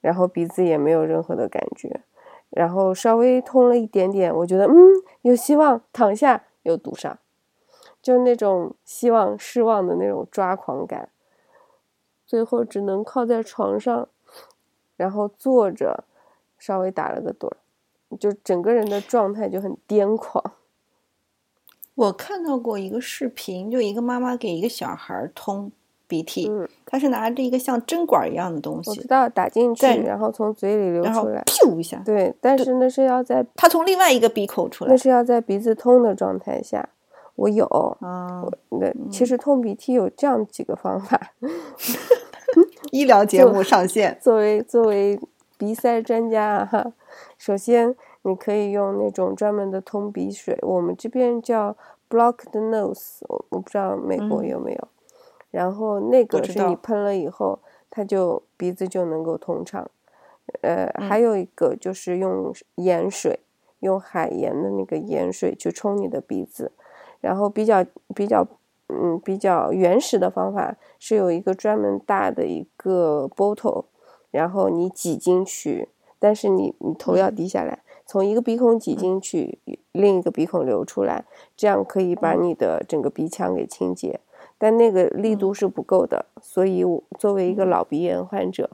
[0.00, 2.02] 然后鼻子也没有任何的感觉，
[2.50, 4.74] 然后稍微通了一点点，我觉得嗯
[5.22, 7.18] 有希望，躺下又堵上，
[8.02, 11.08] 就那种希望失望的那种抓狂感，
[12.26, 14.08] 最后只能靠在床上，
[14.96, 16.04] 然后坐着，
[16.58, 17.56] 稍微打了个盹儿，
[18.18, 20.52] 就整个人的状态就很癫狂。
[21.94, 25.70] 我看到过一个视频，就一个妈妈给一个小孩通
[26.06, 36.88] 鼻涕，嗯，她是拿着一个像针管一样的东西，我知道打进去，然后从嘴里流出来，噗一下，对，但是那是要在他从另外一个鼻孔出来，那是要在鼻子通的状态下。
[37.36, 37.66] 我有
[38.00, 41.32] 啊，那其实通鼻涕有这样几个方法，
[42.92, 45.18] 医疗节目上线，作为作为
[45.56, 46.92] 鼻塞专家哈，
[47.36, 47.94] 首先。
[48.22, 51.76] 你可以用那种专门的通鼻水，我们这边叫
[52.08, 54.88] blocked nose，我我不知道美国有没有。
[55.50, 59.90] 然后那个是你喷了以后，它就鼻子就能够通畅。
[60.62, 63.40] 呃，还有一个就是用盐水，
[63.80, 66.72] 用海盐的那个盐水去冲你的鼻子。
[67.20, 68.46] 然后比较比较
[68.88, 73.84] 嗯比较原始的方法是有一个专门大的一个 bottle，
[74.30, 77.80] 然后你挤进去，但是你你头要低下来。
[78.10, 79.60] 从一个鼻孔挤进去，
[79.92, 81.24] 另一个鼻孔流出来，
[81.56, 84.18] 这样可以把你的整个鼻腔给清洁。
[84.58, 88.68] 但那个力度是不够的，所以我作为一个老鼻炎患者，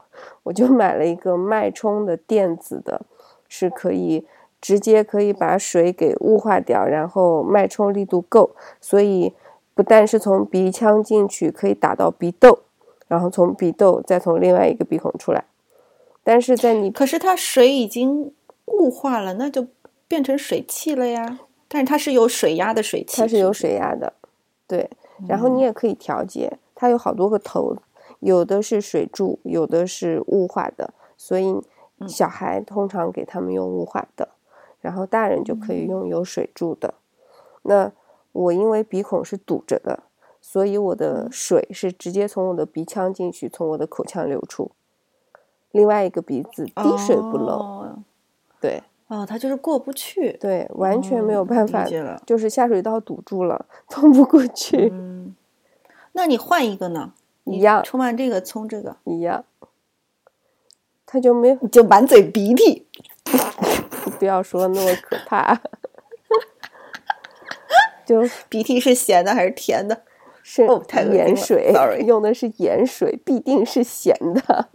[0.45, 3.03] 我就买了一个脉冲的电子的，
[3.47, 4.27] 是可以
[4.59, 9.35] 直接可以把水给雾化掉，然后脉冲力度够，所以
[9.75, 12.61] 不但是从鼻腔进去可以打到鼻窦，
[13.07, 15.45] 然后从鼻窦再从另外一个鼻孔出来。
[16.25, 18.33] 但是在你可是它水已经。
[18.67, 19.67] 雾化了，那就
[20.07, 21.41] 变成水汽了呀。
[21.69, 24.13] 但是它是有水压的水汽，它是有水压的，
[24.67, 24.89] 对。
[25.27, 27.77] 然后你也可以调节，它有好多个头，
[28.21, 30.93] 有的是水柱，有的是雾化的。
[31.17, 31.61] 所以
[32.07, 34.29] 小孩通常给他们用雾化的，
[34.81, 36.95] 然后大人就可以用有水柱的。
[37.63, 37.91] 那
[38.33, 40.05] 我因为鼻孔是堵着的，
[40.41, 44.71] 所以我的水是直接从我的鼻腔进去，从我的口腔流出。
[45.73, 47.97] 另外一个鼻子滴水不漏。
[48.61, 51.87] 对，哦，他就是过不去，对，完全没有办法，
[52.27, 54.89] 就是下水道堵住了， 通不过去。
[54.93, 55.35] 嗯，
[56.13, 57.13] 那你换一个呢？
[57.45, 59.45] 一样，冲完这个冲这个一样，
[61.07, 62.87] 他就没有就满嘴鼻涕，
[64.19, 65.61] 不要说那么可怕，
[68.05, 70.03] 就鼻涕是咸的还是甜的？
[70.49, 70.81] 是哦
[71.13, 74.69] 盐水，sorry，用的是盐水，必定是咸的。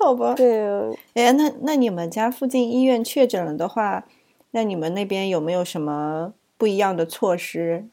[0.00, 4.06] 好吧，对啊，哎，那那你们家附近医院确诊了的话，
[4.52, 7.86] 那你们那边有没有什么不一样的措施？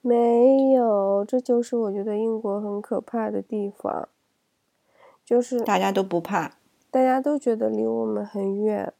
[0.00, 4.08] 没有，这就是我觉得英国很可怕的地方，
[5.24, 6.52] 就是大家都不怕，
[6.90, 8.92] 大家都觉得离我们很远，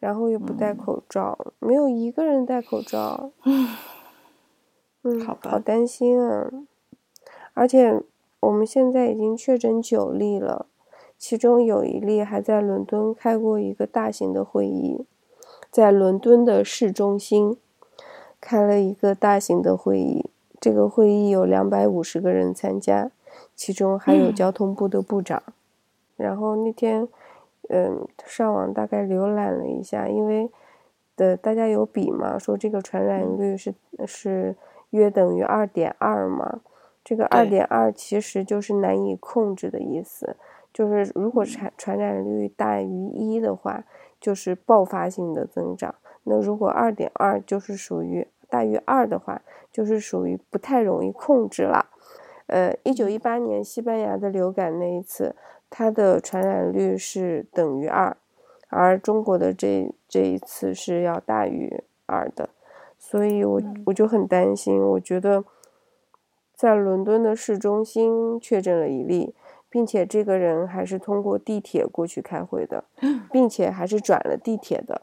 [0.00, 3.68] 然后又不戴口罩，没有一个人戴口罩， 嗯，
[5.02, 6.50] 嗯，好吧，好担心啊，
[7.52, 8.02] 而且
[8.40, 10.66] 我们现在已经确诊九例了。
[11.18, 15.04] 其中有一例还在伦敦开过一个大型的会议，
[15.70, 17.58] 在伦敦的市中心
[18.40, 20.30] 开了一个大型的会议。
[20.60, 23.10] 这个会议有两百五十个人参加，
[23.54, 25.42] 其中还有交通部的部长。
[26.16, 27.06] 然后那天，
[27.68, 30.50] 嗯，上网大概浏览了一下，因为
[31.16, 33.74] 的大家有比嘛，说这个传染率是
[34.06, 34.56] 是
[34.90, 36.60] 约等于二点二嘛，
[37.04, 40.36] 这个二点二其实就是难以控制的意思。
[40.78, 43.82] 就是如果传传染率大于一的话，
[44.20, 45.92] 就是爆发性的增长。
[46.22, 51.86] 那如果二点二就是属于大于二的话，就是属于不太容易控制了。
[52.46, 55.34] 呃，一九一八年西班牙的流感那一次，
[55.68, 58.16] 它的传染率是等于二，
[58.68, 62.50] 而中国的这这一次是要大于二的，
[62.96, 64.80] 所以我我就很担心。
[64.80, 65.44] 我觉得
[66.54, 69.34] 在伦敦的市中心确诊了一例，
[69.70, 72.84] 并且这个人还是通过地铁过去开会的，
[73.30, 75.02] 并且还是转了地铁的。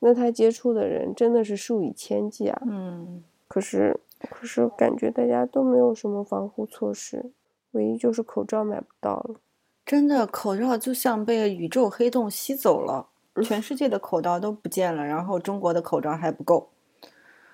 [0.00, 2.62] 那他接触的人真的是数以千计啊！
[2.66, 4.00] 嗯，可是
[4.30, 7.30] 可是感觉大家都没有什么防护措施，
[7.72, 9.36] 唯一就是口罩买不到了。
[9.84, 13.08] 真的，口罩就像被宇宙黑洞吸走了，
[13.42, 16.70] 全世界的口罩都不见了，然后中国的口罩还不够。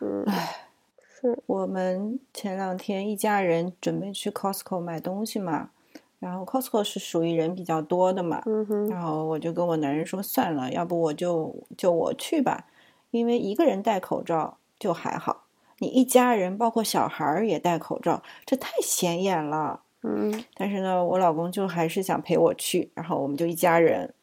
[0.00, 0.68] 嗯，唉，
[0.98, 5.70] 是我们前两天一家人准备去 Costco 买东西嘛，
[6.18, 12.66] 然后 Costco 是属于人比较多的嘛，嗯，然后我就跟我男人说，算了，要不我就就我去吧，
[13.10, 15.44] 因为一个人戴口罩就还好，
[15.78, 19.82] 你一家人包括小孩儿也戴口罩，这太显眼了。
[20.02, 24.14] 嗯但是呢，我老公就还是想陪我去，然后我们就一家人，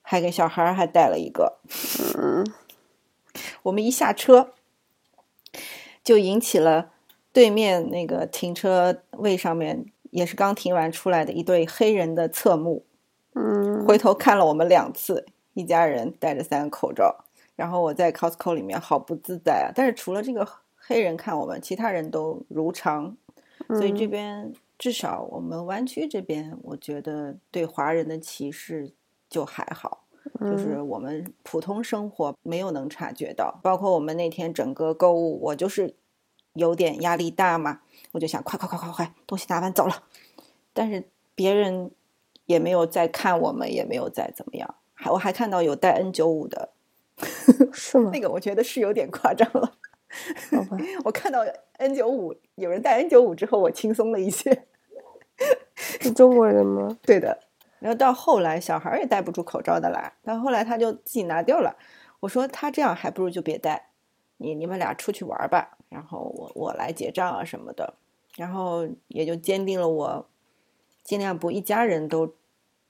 [0.00, 1.58] 还给小孩儿还带了一个。
[2.18, 2.44] 嗯
[3.62, 4.52] 我们一下车，
[6.02, 6.90] 就引起了
[7.32, 12.84] 对面那个停车位上面也是刚停完出来的一对黑人的侧目，
[13.34, 17.24] 嗯，回头看了我们两次，一家人戴着三个口罩，
[17.56, 19.72] 然后我在 Costco 里面好不自在啊。
[19.74, 20.46] 但是除了这个
[20.76, 23.16] 黑人看我们，其他人都如常，
[23.68, 28.92] 所以这边至少我们湾区这边，我觉得对华人的歧视
[29.30, 30.04] 就还好。
[30.40, 35.94] 就是我们普通生活没有能察觉到，包括我们那天整个购物，我就是
[36.54, 37.80] 有点压力大嘛，
[38.12, 40.04] 我就想快快快快快，东西拿完走了。
[40.72, 41.90] 但是别人
[42.46, 46.70] 也没有在看我们，也没有在怎么样，还我还看到有戴 N 九五的，
[47.72, 48.20] 是吗那？
[48.20, 49.72] 个我觉得是有点夸张了。
[51.04, 51.44] 我看到
[51.78, 54.66] N 九五有人戴 N 九五之后，我轻松了一些。
[55.74, 56.96] 是中国人吗？
[57.02, 57.40] 对的。
[57.80, 60.12] 然后到后来，小孩儿也戴不住口罩的啦。
[60.22, 61.76] 到后来他就自己拿掉了。
[62.20, 63.88] 我说他这样还不如就别戴，
[64.36, 67.94] 你你们俩出去玩吧，然后我我来结账啊什么的。
[68.36, 70.26] 然后也就坚定了我
[71.04, 72.34] 尽量不一家人都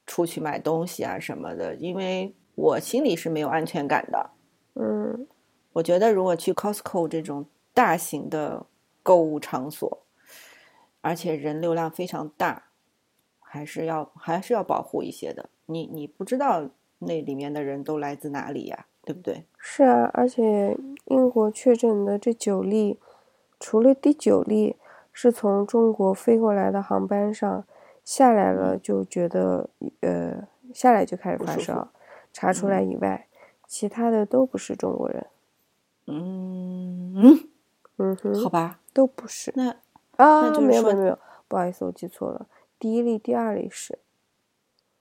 [0.07, 4.31] 出去买东西啊什么的，因为我心里是没有安全感的。
[4.75, 5.27] 嗯
[5.73, 8.67] 我觉得如果去 Costco 这种大型的
[9.03, 10.05] 购物场所，
[11.01, 12.69] 而且人流量非常大，
[13.41, 15.51] 还是要还是要保护一些的。
[15.67, 19.45] 你你不知道那里面的人都来自哪里呀，对不对？
[19.59, 20.77] 是啊，而且
[21.07, 22.99] 英国确诊的这九例，
[23.61, 24.77] 除了第九例
[25.13, 27.65] 是从中国飞过来的航班上
[28.05, 29.69] 下来了，就觉得
[30.01, 31.93] 呃下来就开始发烧，
[32.33, 33.27] 查出来以外，
[33.67, 35.27] 其他的都不是中国人。
[36.07, 37.49] 嗯 嗯，
[37.99, 39.77] 嗯哼，好吧，都不是那
[40.17, 42.47] 啊，就没有没有没有，不好意思，我记错了，
[42.79, 43.99] 第一例、第二例是，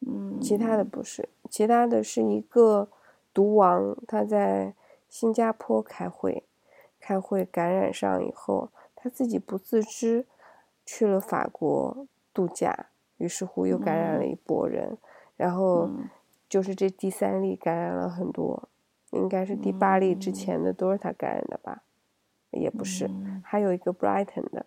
[0.06, 2.90] 嗯，其他的不是，其他的是一个
[3.34, 4.74] 毒王，他在
[5.10, 6.44] 新加坡开会，
[7.00, 10.26] 开会感染上以后，他自己不自知，
[10.86, 14.98] 去了法国度假，于是乎又感染了一波人，
[15.38, 16.10] 然后嗯
[16.50, 18.68] 就是这第三例感染了很多，
[19.12, 21.84] 应该是第八例之前的都是他感染的吧？
[22.52, 24.66] 也不是，嗯还有一个 Brighton 的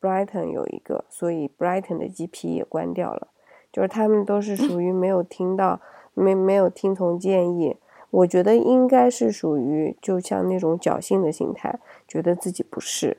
[0.00, 3.28] ，Brighton 有一个，所以 Brighton 的 GP 也关掉了。
[3.72, 5.80] 就是他们都是属于没有听到，
[6.14, 7.76] 没没有听从建议。
[8.16, 13.18] 我觉得应该是属于就像那种侥幸的心态，觉得自己不是，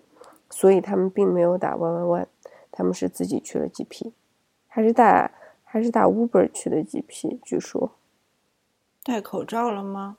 [0.50, 2.26] 所以他们并没有打 one one one，
[2.72, 4.12] 他们是自己去了 GP，
[4.68, 5.32] 还是打
[5.64, 7.92] 还是打 Uber 去的 GP，据说
[9.04, 10.18] 戴口罩了吗？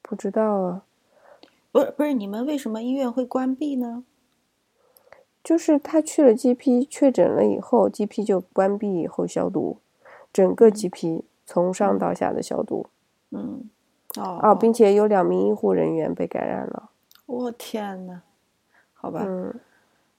[0.00, 0.84] 不知道啊。
[1.70, 4.04] 不是不是，你们为什么医院会关闭呢？
[5.44, 9.76] 就是他去了 GP 确诊了以后，GP 就关闭以后消毒，
[10.32, 13.01] 整个 GP 从上到下的消毒嗯，
[13.32, 16.90] 哦啊，并且有两名医护人员被感染了。
[17.26, 18.22] 我天呐，
[18.92, 19.58] 好吧，嗯，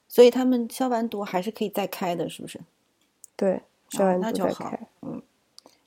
[0.08, 2.60] 所以他们消完毒还是可以再开的，是不是？
[3.36, 4.88] 对，消啊完毒再开。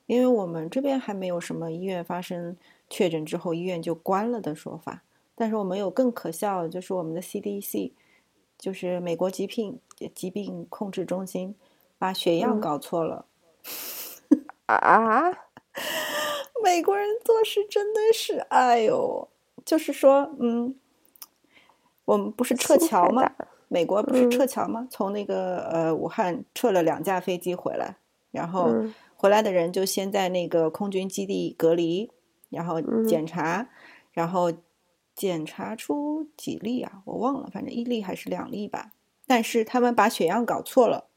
[0.05, 2.55] 因为我们这边还没有什么医院发生
[2.89, 5.03] 确诊之后医院就关了的说法，
[5.35, 7.91] 但是我们有更可笑的，就是我们的 CDC，
[8.57, 9.81] 就是美国疾病
[10.15, 11.55] 疾病控制中心，
[11.97, 13.25] 把血样嗯搞错了。
[14.67, 15.29] 啊，
[16.63, 19.27] 美国人做事真的是，哎呦，
[19.65, 20.75] 就是说，嗯，
[22.05, 23.31] 我们不是撤侨吗？
[23.67, 24.87] 美国不是嗯撤侨吗？
[24.89, 27.97] 从那个呃武汉撤了两架飞机回来，
[28.31, 32.09] 然后嗯回来的人就先在那个空军基地隔离，
[32.49, 33.69] 然后嗯检查，
[34.11, 34.53] 然后
[35.15, 37.01] 检查出几例啊？
[37.05, 38.91] 我忘了，反正一例还是两例吧。
[39.25, 41.09] 但是他们把血样搞错了，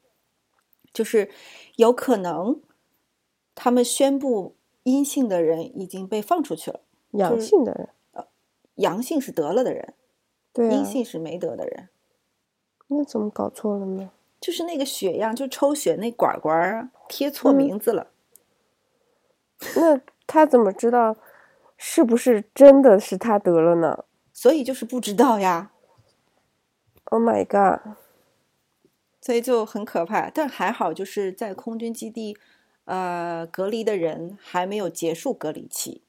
[0.93, 1.31] 就是
[1.77, 2.61] 有可能
[3.55, 4.57] 他们宣布
[4.91, 6.81] 阴性的人已经被放出去了，
[7.13, 8.27] 阳性的人，
[8.75, 9.95] 阳性是得了的人，
[10.53, 11.89] 对啊，阴性是没得的人。
[12.89, 14.11] 那怎么搞错了呢？
[14.41, 18.09] 就是那个血样，就抽血那管管儿贴错嗯名字了。
[19.77, 21.17] 那他怎么知道
[21.77, 25.73] 是不是真的是他得了呢所以就是不知道呀
[27.05, 27.97] ，？Oh my god！
[29.21, 30.31] 所以就很可怕。
[30.31, 32.39] 但还好，就是在空军基地，
[32.91, 36.03] 呃，隔离的人还没有结束隔离期，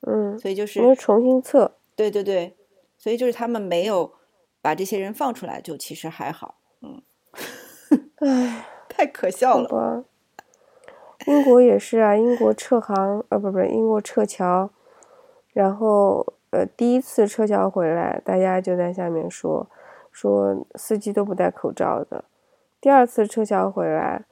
[0.00, 2.56] 嗯，所以就是因为重新测，对对对，
[2.98, 4.12] 所以就是他们没有
[4.60, 6.56] 把这些人放出来，就其实还好。
[6.82, 7.00] 嗯
[8.16, 9.68] 唉， 太可笑了。
[9.68, 10.04] 吧。
[11.28, 14.70] 英国也是啊，英国撤航，呃，不不，英国撤侨，
[15.52, 19.68] 然后呃，第一次撤侨回来，大家就在下面说
[20.10, 22.24] 说司机都不戴口罩的。
[22.80, 24.24] 第二次撤侨回来，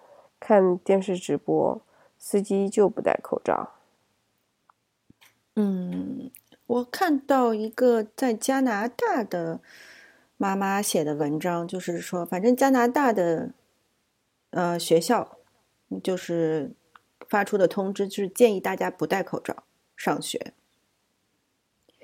[0.46, 1.80] 看电视直播，
[2.18, 3.76] 司机依旧不戴口罩。
[5.56, 6.30] 嗯，
[6.66, 9.62] 我看到一个在加拿大的
[10.36, 13.54] 妈妈写的文章，就是说，反正加拿大的
[14.50, 15.38] 呃学校
[16.02, 16.74] 就是
[17.26, 19.64] 发出的通知，就是建议大家不戴口罩
[19.96, 20.52] 上学。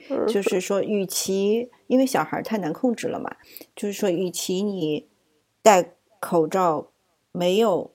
[0.08, 3.36] 嗯就是说，与其因为小孩太难控制了嘛，
[3.76, 5.10] 就是说，与其你
[5.60, 6.90] 戴口罩
[7.32, 7.92] 没有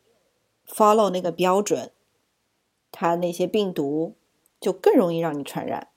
[0.68, 1.92] follow 那个标准，
[2.92, 4.16] 它那些病毒
[4.60, 5.90] 就更容易让你传染，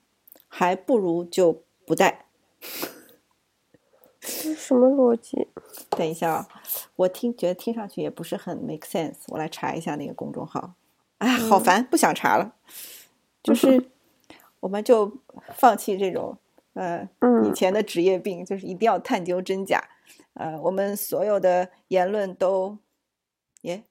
[0.46, 2.26] 还不如就不戴。
[4.20, 5.48] 这什么逻辑？
[5.90, 6.48] 等一下啊，
[6.96, 10.74] 我听觉得听上去也不是很 make sense，我来查一下那个公众号。
[11.18, 12.54] 哎，好烦，不想查了。
[13.42, 13.90] 就是
[14.60, 15.16] 我们就
[15.54, 16.36] 放弃这种
[16.74, 19.88] 呃以嗯前的职业病，就是一定要探究真假。
[20.34, 22.78] 呃，我们所有的言论都，
[23.62, 23.84] 耶，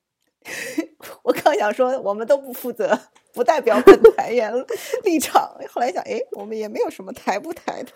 [1.24, 2.98] 我刚想说我们都不负责，
[3.34, 4.52] 不代表本台言
[5.04, 5.56] 立场。
[5.70, 7.92] 后来想，哎，我们也没有什么台不台的。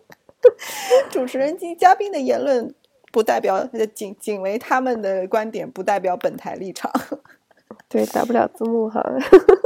[1.10, 2.74] 主持人及嘉宾的言论
[3.12, 6.90] 不代表，呃仅仅为他们的观点，不代表本台立场。
[7.88, 9.02] 对，打不了字幕哈。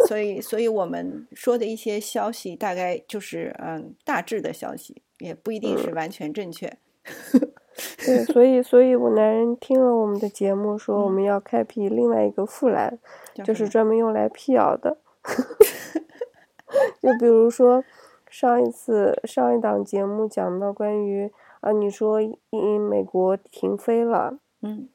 [0.09, 6.79] 所以，所以我们说的一些消息，大概就是嗯大致的消息，也不一定是完全正确。
[8.05, 11.13] 对，所以，所以我男人听了我们的节目，说我嗯。
[11.13, 12.99] 们要开辟另外一个副栏，
[13.45, 14.99] 就是专门用来辟谣的。
[17.01, 17.83] 就比如说，
[18.29, 24.89] 上一次上一档节目讲到关于啊，你说英美国停飞了，嗯。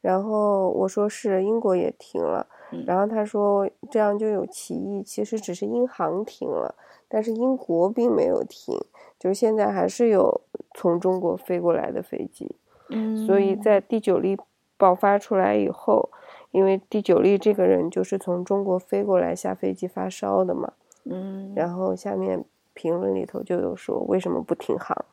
[0.00, 2.84] 然后我说是英国也停了，嗯。
[2.86, 6.74] 然后他说这样就有歧义，其实只是英航停了，
[7.08, 8.74] 但是英国并没有停，
[9.20, 10.40] 就是现在还是有
[10.74, 12.56] 从中国飞过来的飞机。
[12.88, 14.36] 嗯所以在第九例
[14.76, 16.10] 爆发出来以后，
[16.50, 20.72] 因为第九例这个人就是从中国飞过来下飞机发烧的嘛，
[21.04, 22.44] 嗯然后下面
[22.74, 25.04] 评论里头就有说为什么不停航？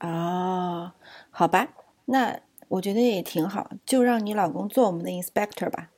[0.00, 0.92] 哦，
[1.30, 1.68] 好吧，
[2.06, 5.90] 那我觉得也挺好，就让你老公做我们的 inspector 吧。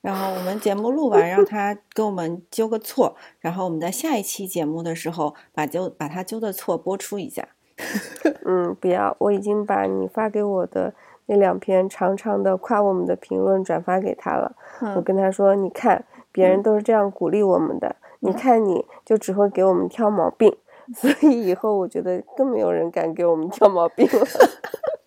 [0.00, 7.46] 然后我们节目录完，让他给我们纠个错，然后我们在下一期节目的时候把纠把他纠的错播出一下。
[8.44, 10.94] 嗯，不要，我已经把你发给我的
[11.26, 14.54] 那两篇长长的夸我们的评论转发给他了。
[14.80, 20.54] 我嗯跟他说，你看别人都是这样鼓励我们的，你看你就只会给我们挑毛病，
[20.94, 24.26] 所以以后我觉得更没有人敢给我们挑毛病了。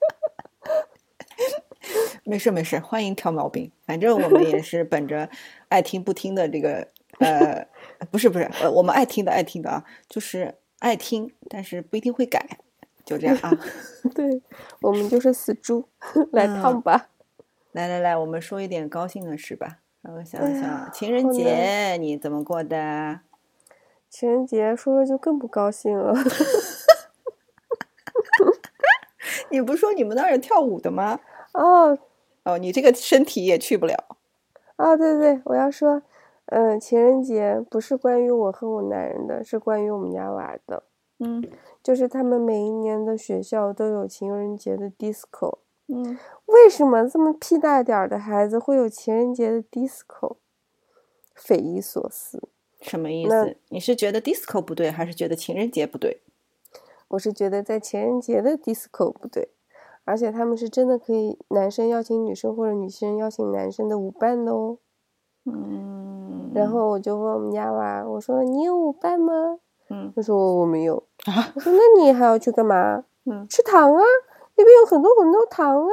[2.26, 5.30] 没事没事，欢迎挑毛病，反正我们也是本着
[5.70, 6.88] 爱听不听的这个
[7.20, 7.68] 呃，
[8.12, 12.60] 不是不是，呃，我们爱听的爱听的啊，就是爱听，但是不一定会改，
[13.06, 13.52] 就这样啊。
[14.16, 14.42] 对
[14.82, 15.88] 我们就是死猪，
[16.32, 17.10] 来嗯烫吧。
[17.74, 19.80] 来来来，我们说一点高兴的事吧。
[20.02, 23.22] 让我想想，哎情人节你怎么过的？
[24.10, 26.14] 情人节说了就更不高兴了。
[29.50, 31.20] 你不是说你们那儿有跳舞的吗？
[31.54, 31.98] 哦
[32.44, 34.18] 哦，你这个身体也去不了。
[34.78, 36.02] 哦，对对对，我要说，
[36.48, 40.84] 嗯、情人节不是关于我和我男人的，是关于我们家娃的。
[41.20, 41.42] 嗯
[41.82, 45.60] 就是他们每一年的学校都有情人节的 disco。
[45.88, 50.38] 嗯，为什么这么屁大点儿的孩子会有情人节的 disco？
[51.36, 52.42] 匪夷所思。
[52.82, 53.56] 什么意思？
[53.70, 56.20] 你是觉得 disco 不对，还是觉得情人节不对？
[57.10, 59.50] 我是觉得在情人节的 disco 不对，
[60.06, 64.78] 而且他们是真的可以男生邀请女生或者女生邀请男生的舞伴的哦。
[65.46, 69.60] 嗯，然后我就问我们家娃，我说你有舞伴吗？
[69.90, 70.96] 嗯他说我没有。
[71.26, 73.04] 啊我说那你还要去干嘛？
[73.26, 74.02] 嗯吃糖啊，
[74.56, 75.92] 那边有很多很多糖啊。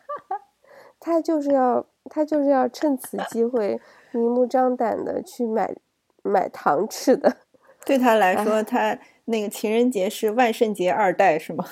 [0.98, 3.80] 他就是要他就是要趁此机会
[4.12, 5.74] 明目张胆的去买
[6.22, 7.36] 买糖吃的。
[7.84, 11.64] 对他来说，他那个情人节是万圣节二代，是吗？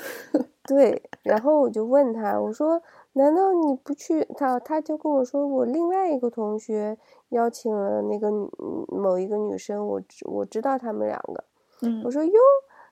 [0.70, 2.80] 对，然后我就问他，我说
[3.14, 6.96] ：“难道你不去？”他他就跟我说：“我另外一个同学
[7.30, 8.30] 邀请了那个
[8.86, 11.42] 某一个女生，我我知道他们两个。”
[11.82, 12.32] 嗯，我说：“哟，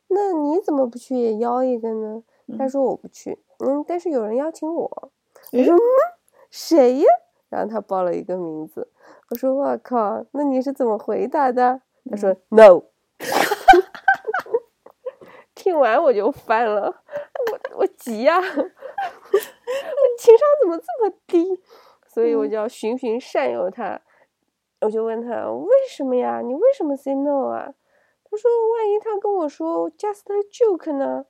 [0.08, 2.20] 那你怎么不去也邀一个呢？”
[2.58, 5.12] 他说：“我不去。”嗯，但是有人邀请我。
[5.52, 5.80] 我说：“嗯，
[6.50, 7.06] 谁呀？”
[7.48, 8.88] 然后他报了一个名字。
[9.30, 12.82] 我说：“我靠，那你是怎么回答的？”他说：“No。
[15.54, 17.02] ”听完我就翻了，
[17.78, 18.42] 我我急呀，我
[20.18, 21.60] 情商怎么这么低？
[22.08, 24.00] 所以我就要循循善诱他，
[24.80, 26.40] 我就问他为什么呀？
[26.40, 27.72] 你为什么 say no 啊？
[28.24, 31.24] 他说万一他跟我说 just a joke 呢？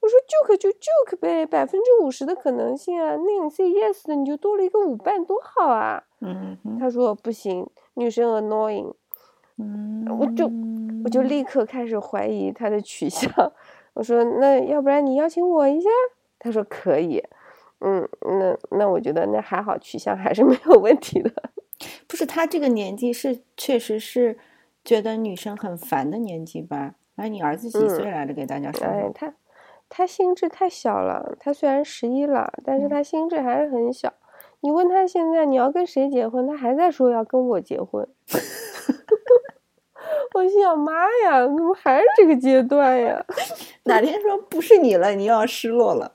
[0.00, 6.04] 我说 joke 就 joke 呗，百分之五十的可能性啊，那你 say yes 的你就多了一个舞伴，多好啊！
[6.20, 8.94] 嗯，他说不行，女生 annoying。
[9.56, 10.48] 嗯，我就
[11.04, 13.28] 我就立刻开始怀疑他的取向。
[13.98, 15.90] 我说那要不然你邀请我一下？
[16.38, 17.20] 他说可以。
[17.80, 21.30] 嗯，那那我觉得那还好，取向还是没有问题的。
[22.06, 24.38] 不是他这个年纪是确实是
[24.84, 26.94] 觉得女生很烦的年纪吧？
[27.16, 28.32] 哎，你儿子几岁来着？
[28.32, 28.86] 给大家说。
[28.86, 29.34] 哎，他
[29.88, 31.36] 他心智太小了。
[31.40, 34.12] 他虽然十一了，但是他心智还是很小。
[34.60, 38.08] 你问他现在你要跟谁结婚，他还在说要跟我结婚。
[40.34, 40.92] 我心想，妈
[41.24, 43.24] 呀，怎么还是这个阶段呀？
[43.88, 46.12] 哪天说不是你了，你又要失落了。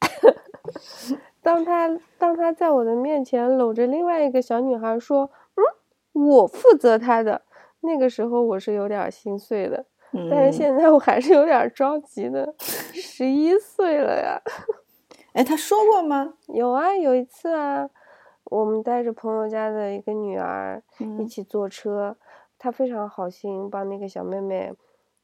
[1.40, 7.42] 当他当他在我的面前搂着另外一个小女孩说：“嗯，我负责他的。”
[7.80, 9.86] 那个时候我是有点心碎的，
[10.28, 12.52] 但是现在我还是有点着急的。
[12.58, 14.42] 十一岁了呀！
[15.32, 16.34] 哎，他说过吗？
[16.48, 17.88] 有啊，有一次啊，
[18.44, 20.82] 我们带着朋友家的一个女儿
[21.20, 22.16] 一起坐车。
[22.58, 24.74] 他非常好心，帮那个小妹妹，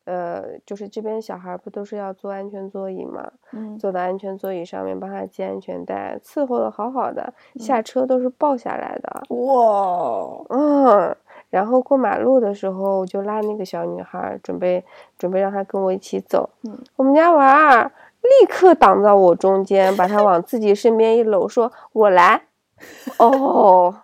[0.05, 11.17] 呃，就是这边小孩不都是要坐安全座椅嘛，嗯，坐到安全座椅上面帮他系安全带，伺候的好好的，下车都是抱下来的，哇，嗯，
[11.51, 14.85] 然后过马路的时候，我就拉那个小女孩，准备
[15.19, 17.91] 准备让她跟我一起走，嗯，我们家娃儿
[18.21, 22.43] 立刻挡到我中间，把她往自己身边一搂，说：“我来。
[23.19, 23.95] ”哦，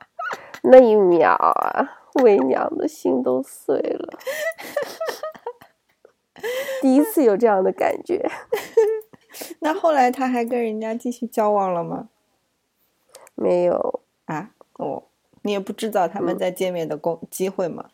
[0.63, 1.97] 那一秒啊！
[2.25, 4.19] 为娘的心都碎了，
[6.83, 8.29] 第一次有这样的感觉。
[9.61, 12.09] 那后来他还跟人家继续交往了吗？
[13.35, 15.05] 没有啊，哦，
[15.43, 17.91] 你也不知道他们在见面的工机会吗？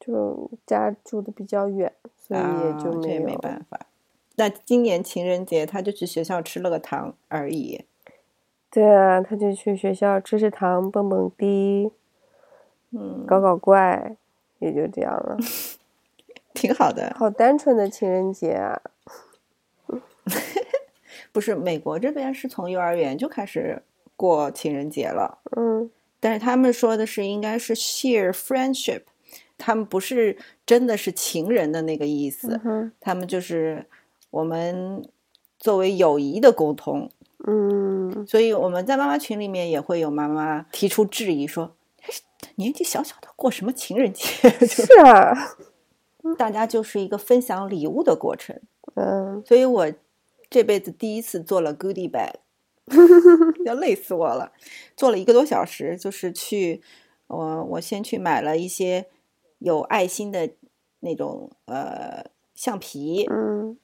[0.00, 3.24] 就家住的比较远，所以也就没有。
[3.24, 3.80] 没办法。
[4.36, 7.84] 那今年情人节他就去学校吃了个糖而已。
[8.70, 11.92] 对啊，他就去学校吃吃糖，蹦蹦迪。
[12.90, 14.16] 嗯，搞搞怪，
[14.60, 15.36] 也就这样了，
[16.54, 17.14] 挺好的。
[17.18, 18.80] 好单纯的情人节啊！
[21.30, 23.82] 不是美国这边是从幼儿园就开始
[24.16, 25.90] 过情人节了，嗯，
[26.20, 29.02] 但是他们说的是应该是 share friendship，
[29.58, 32.60] 他们不是真的是情人的那个意思，
[33.00, 33.84] 他们就是
[34.30, 35.06] 我们
[35.58, 37.10] 作为友谊的沟通，
[37.46, 41.74] 嗯，所以我们在妈妈群里面也会有妈妈提出质疑说。
[42.56, 44.24] 年纪小小的过什么情人节？
[44.68, 45.34] 是啊，
[46.38, 48.60] 大家就是一个分享礼物的过程。
[48.94, 49.92] 嗯，所以我
[50.48, 52.34] 这辈子第一次做了 Goodie Bag，
[53.64, 54.52] 要累死我了，
[54.96, 56.82] 做了一个多小时，就是去
[57.26, 59.06] 我我先去买了一些
[59.58, 60.50] 有爱心的
[61.00, 63.76] 那种呃橡皮，嗯，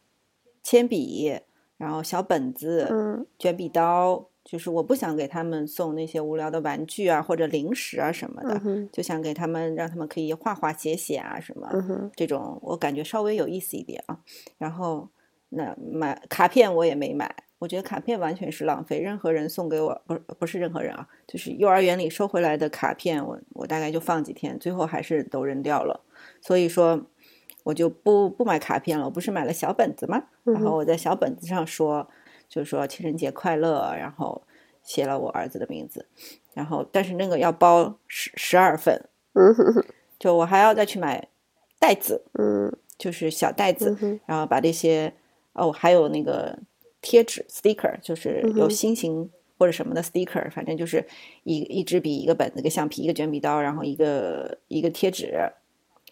[0.62, 1.40] 铅笔，
[1.76, 4.29] 然后小本子，嗯，卷笔刀。
[4.42, 8.58] 就是我不想给他们送那些无聊的玩具啊或者零食啊什么的，
[8.90, 11.68] 就想给他们让他们可以画画写写啊什么，
[12.16, 14.18] 这种我感觉稍微有意思一点啊。
[14.56, 15.08] 然后
[15.50, 18.98] 那买卡片我也没买，我觉得卡片完全是浪费。
[18.98, 26.00] 任何人送给我，不不是任何人啊，就是幼儿园里收回来的卡片，我我大概就放几天，最后还是都扔掉了。
[26.40, 27.06] 所以说
[27.62, 29.04] 我就不不买卡片了。
[29.04, 30.24] 我不是买了小本子吗？
[30.44, 32.08] 然后我在小本子上说。
[32.50, 34.42] 就是说情人节快乐，然后
[34.82, 36.04] 写了我儿子的名字，
[36.52, 39.08] 然后但是那个要包十十二份，
[40.18, 41.28] 就我还要再去买
[41.78, 43.96] 袋子，嗯，就是小袋子，
[44.26, 45.12] 然后把这些
[45.52, 46.58] 哦，还有那个
[47.00, 51.06] 贴纸 sticker，就是有心形或者什么的 sticker，反正就是
[51.44, 55.32] 一一支笔、一个本子、一个橡皮、一个卷笔刀，然后一个一个贴纸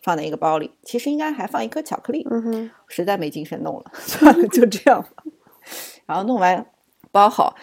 [0.03, 2.24] 放在一个包里，其实应该还放一颗巧克力，
[2.86, 5.24] 实在没精神弄了，算了，就这样吧。
[6.09, 6.66] 然后弄完
[7.12, 7.54] 包好，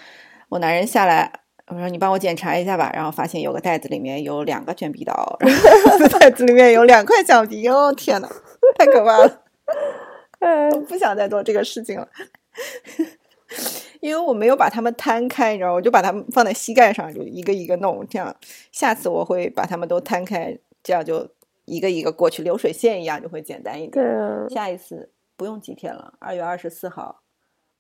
[0.50, 1.30] 我男人下来
[1.68, 5.52] 我说你帮我检查一下吧，然后发现有个袋子里面有两个卷笔刀，然
[6.00, 8.30] 后 袋子里面有两块橡皮，哦天呐，
[8.78, 9.42] 太可怕了！
[10.74, 12.08] 我不想再做这个事情了，
[14.00, 18.06] 因为我没有把它们摊开，你知道，我就把它们放在膝盖上，就一个一个弄。
[18.08, 18.36] 这样，
[18.72, 21.28] 下次我会把它们都摊开，这样就
[21.66, 23.92] 一个一个过去，流水线一样就会简单一点。
[23.92, 27.24] 对啊，下一次不用几天了，二月二十四号，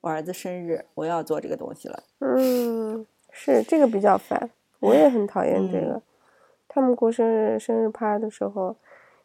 [0.06, 2.03] 我儿子生日，我要做这个东西了。
[2.20, 5.99] 嗯，是这个比较烦，我也很讨厌这个。
[6.68, 8.76] 他们过生日生日趴的时候，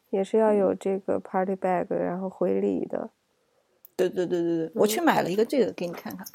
[0.08, 3.10] 也是要有这个 party bag，然后回礼的。
[3.94, 6.26] 对对对对对，我去买了一个这个给你看看。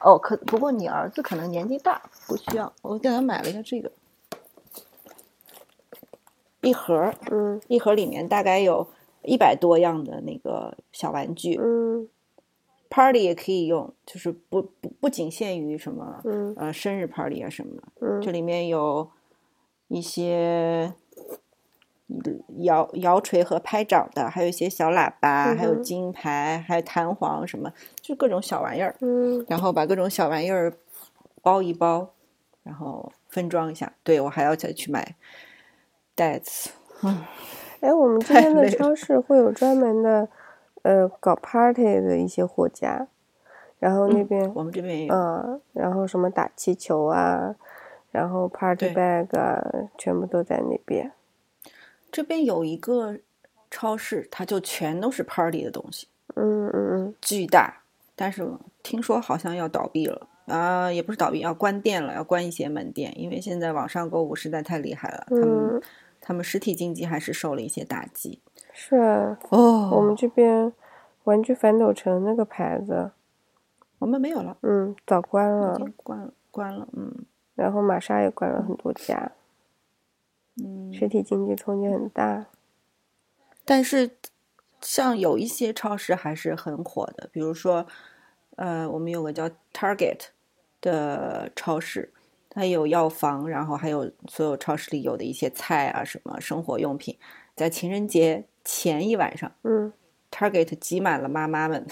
[0.00, 2.72] 哦，可不过你儿子可能年纪大，不需要。
[2.80, 3.92] 我给他买了一个这个，
[6.62, 8.88] 一盒，嗯一盒里面大概有
[9.20, 11.60] 一百多样的那个小玩具。
[11.62, 12.08] 嗯
[12.94, 17.82] Party 也可以用，就是不不不仅限于什么嗯呃生日 party 啊什么的。
[18.02, 19.08] 嗯这里面有
[19.88, 20.92] 一些
[22.58, 27.72] 摇摇锤和拍掌的，还有一些小喇叭，还有金牌，还有弹簧什么，
[28.02, 28.94] 就各种小玩意儿。
[29.00, 30.74] 嗯然后把各种小玩意儿
[31.40, 32.10] 包一包，
[32.62, 33.94] 然后分装一下。
[34.02, 35.16] 对我还要再去买
[36.14, 36.68] 袋子。
[37.80, 40.28] 哎，我们这太边的超市会有专门的，
[40.82, 43.08] 呃，搞 party 的一些货架，
[43.78, 45.14] 然后那边，我们这边也有。
[45.14, 47.54] 嗯，然后什么打气球啊，
[48.10, 49.62] 然后 party bag 啊，
[49.96, 51.12] 全部都在那边。
[52.10, 53.18] 这边有一个
[53.70, 57.82] 超市，它就全都是 party 的东西，嗯嗯嗯巨大。
[58.14, 58.46] 但是
[58.82, 65.82] 听说好像要倒闭了啊、也不是倒闭，要关店了，要关一些门店，因为现在网上购物实在太厉害了，他们嗯，
[66.20, 68.40] 他们实体经济还是受了一些打击。
[68.72, 70.72] 是啊，哦，我们这边
[71.24, 73.12] 玩具反斗城那个牌子，
[73.98, 79.32] 我们没有了，嗯，早关已了，经关了，关了，嗯然后玛莎也关了很多家，
[80.62, 80.92] 嗯。
[80.92, 82.46] 实体经济冲击很大。
[83.64, 84.10] 但是
[84.80, 87.86] 像有一些超市还是很火的，比如说，
[88.56, 90.28] 呃，我们有个叫 Target
[90.80, 92.12] 的超市，
[92.50, 97.18] 它有药房，然后还有所有超市里有的一些菜啊，什么生活用品，
[97.54, 99.92] 在情人节前一晚上嗯
[100.30, 101.86] ，Target 挤满了妈妈们。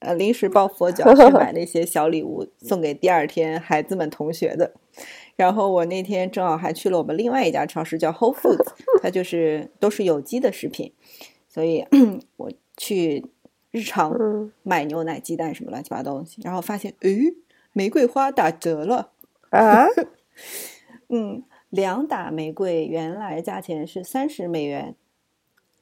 [0.00, 4.74] 呃，临时抱佛脚去买那些小礼物 送给第二天孩子们同学的。
[5.34, 8.68] 然后我那天正好还去了我们另外一家超市，叫 Whole Foods，
[9.02, 10.92] 它就是都是有机的食品，
[11.48, 11.86] 所以
[12.36, 13.24] 我去
[13.70, 17.34] 日常嗯买牛奶、鸡蛋什么乱七八糟东西，然后发现，诶，
[17.72, 19.10] 玫瑰花打折了，
[19.48, 19.86] 啊，
[21.08, 24.94] 嗯，两打玫瑰原来价钱是三十美元，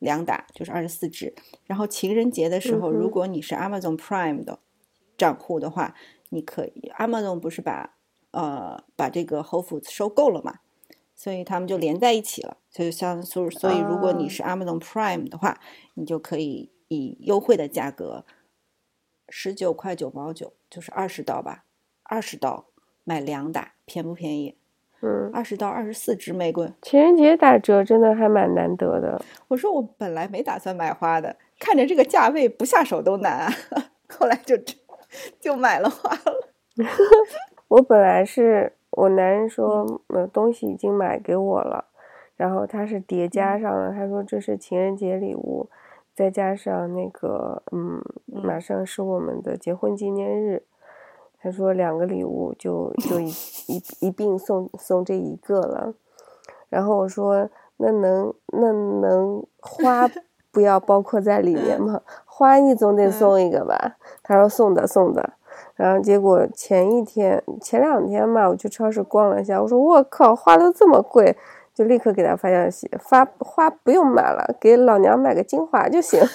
[0.03, 1.33] 两打就是二十四支。
[1.65, 4.59] 然后情人节的时候，嗯如果你是 Amazon Prime 的
[5.17, 5.95] 账户的话，
[6.31, 7.95] 你可以 Amazon 不是把
[8.33, 10.59] 呃把这个 Whole Foods 收购了嘛，
[11.15, 12.59] 所以他们就连在一起了。
[12.69, 15.61] 所以像所所以如果你啊是 Amazon Prime 的话，
[15.95, 18.25] 你就可以以优惠的价格，
[19.29, 21.65] 十九块九毛九，就是二十刀吧，
[22.03, 22.67] 二十刀
[23.05, 24.57] 买两打，便不便宜？
[25.03, 26.73] 嗯，二十到二十四支玫瑰。
[26.81, 29.21] 情人节打折真的还蛮难得的。
[29.49, 33.53] 我说我本来没打算买花的，看着这个价位不下手都难啊，
[34.09, 34.57] 后来就
[35.41, 36.49] 就买了花了。
[37.69, 41.87] 我本来是我男人说，呃，东西已经买给我了，
[42.37, 45.69] 然后他是叠加上了，他说这是情人节礼物，
[46.15, 50.63] 再加上那个，嗯，马上是我们的结婚纪念日，
[51.43, 53.29] 他说两个礼物就就一
[53.67, 55.93] 一一并送送这一个了，
[56.69, 60.09] 然后我说那能那能花
[60.53, 62.03] 不要包括在里面吗？
[62.27, 63.97] 花你总得送一个吧？
[64.23, 65.33] 他说送的送的。
[65.75, 71.37] 然后结果前一天、前两天嘛，我去超市逛了一下，我说我靠，花都这么贵，
[71.75, 76.21] 就立刻给他发消息，发花不用买了，给老娘买个精华就行。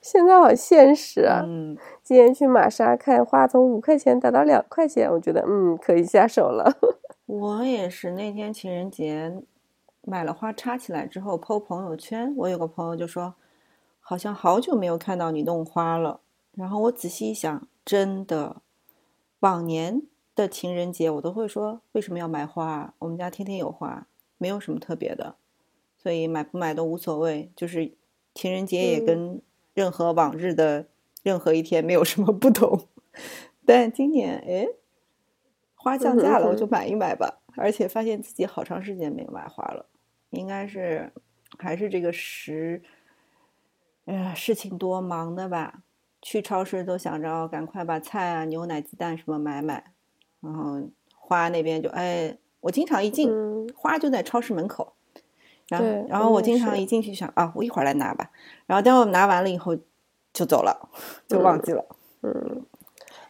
[0.00, 1.42] 现在好现实啊！
[1.44, 1.76] 嗯，
[2.10, 6.76] 今天去玛莎看花从五块钱打到两块钱，我觉得嗯可以下手了。
[7.26, 9.40] 我也是那天情人节
[10.02, 13.34] 买了花插起来之后，PO 朋友圈，我有个朋友就说，
[14.00, 16.18] 好像好久没有看到你弄花了。
[16.56, 18.56] 然后我仔细一想，真的，
[19.38, 20.02] 往年
[20.34, 22.94] 的情人节我都会说为什么要买花啊？
[22.98, 25.36] 我们家天天有花，没有什么特别的，
[25.96, 27.52] 所以买不买都无所谓。
[27.54, 27.92] 就是
[28.34, 29.42] 情人节也嗯跟
[29.74, 30.86] 任何往日的
[31.22, 32.88] 任何一天没有什么不同。
[33.66, 34.66] 但今年，哎，
[35.74, 37.38] 花降价了，我就买一买吧。
[37.56, 39.86] 而且发现自己好长时间没有买花了，
[40.30, 41.12] 应该是
[41.58, 42.82] 还是这个时，
[44.04, 45.82] 呃，事情多忙的吧。
[46.22, 49.92] 去超市都想着赶快把菜啊、牛奶、鸡蛋什么买买，
[50.40, 50.82] 然后
[51.14, 54.92] 花那边就哎，我经常一进嗯花就在超市门口，
[55.68, 58.30] 然后然后我经常一进去想啊，我一会儿来拿吧，
[58.66, 59.74] 然后等我拿完了以后
[60.40, 60.88] 就走了，
[61.28, 61.84] 就忘记了。
[62.22, 62.64] 嗯，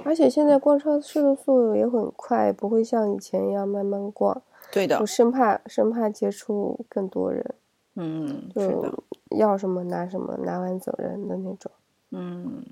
[0.05, 4.41] 而且现在逛超市的速度也很快，不会像以前一样慢慢逛，
[4.71, 5.01] 对的。
[5.01, 7.55] 我，生怕生怕接触更多人，
[7.97, 8.95] 嗯，就
[9.37, 11.73] 要什么拿什么，拿完走人的那种。
[12.13, 12.65] 嗯，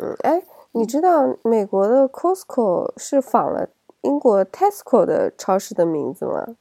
[0.00, 3.68] 嗯，哎，你知道美国的 Costco 是仿了
[4.00, 6.56] 英国 Tesco 的超市的名字吗？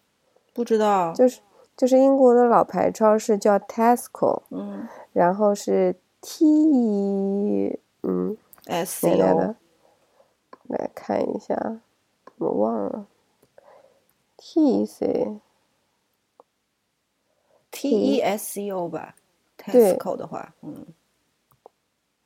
[0.53, 1.39] 不知道，就是
[1.77, 4.85] 就是英国的老牌超市叫 Tesco，嗯。
[5.13, 5.95] 然后是
[6.27, 9.55] T，嗯，，S 哪 O 的？
[10.63, 11.79] 来看一下，
[12.39, 13.05] 我忘了
[14.35, 15.39] ，T C
[17.69, 19.15] T E S C O 吧
[19.59, 20.87] ，Tesco 的话，嗯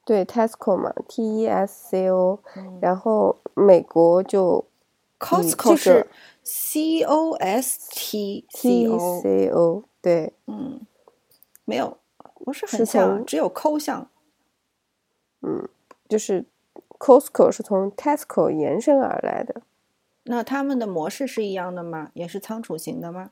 [0.06, 4.66] 对 Tesco 嘛，T E S C O，嗯然后美国就
[5.20, 6.10] ，Costco 这是
[6.44, 10.80] C O S T C O C O 对，嗯，
[11.66, 11.98] 没有，
[12.44, 14.10] 不是很是像，只有抠像。
[15.42, 15.70] 嗯
[16.08, 16.46] 就是
[16.98, 19.62] Costco 是从 Tesco 延伸而来的，
[20.24, 22.10] 那他们的模式是一样的吗？
[22.14, 23.32] 也是仓储型的吗？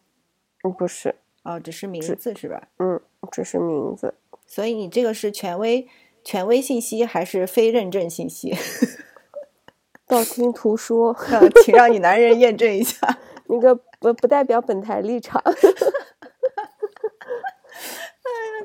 [0.63, 2.67] 嗯，不是，哦，只是名字是吧？
[2.79, 3.01] 嗯，
[3.31, 4.13] 只是名字，
[4.45, 5.87] 所以你这个是权威
[6.23, 8.55] 权威信息还是非认证信息？
[10.07, 13.17] 道听途说， 啊请让你男人验证一下。
[13.49, 15.41] 那个不不代表本台立场。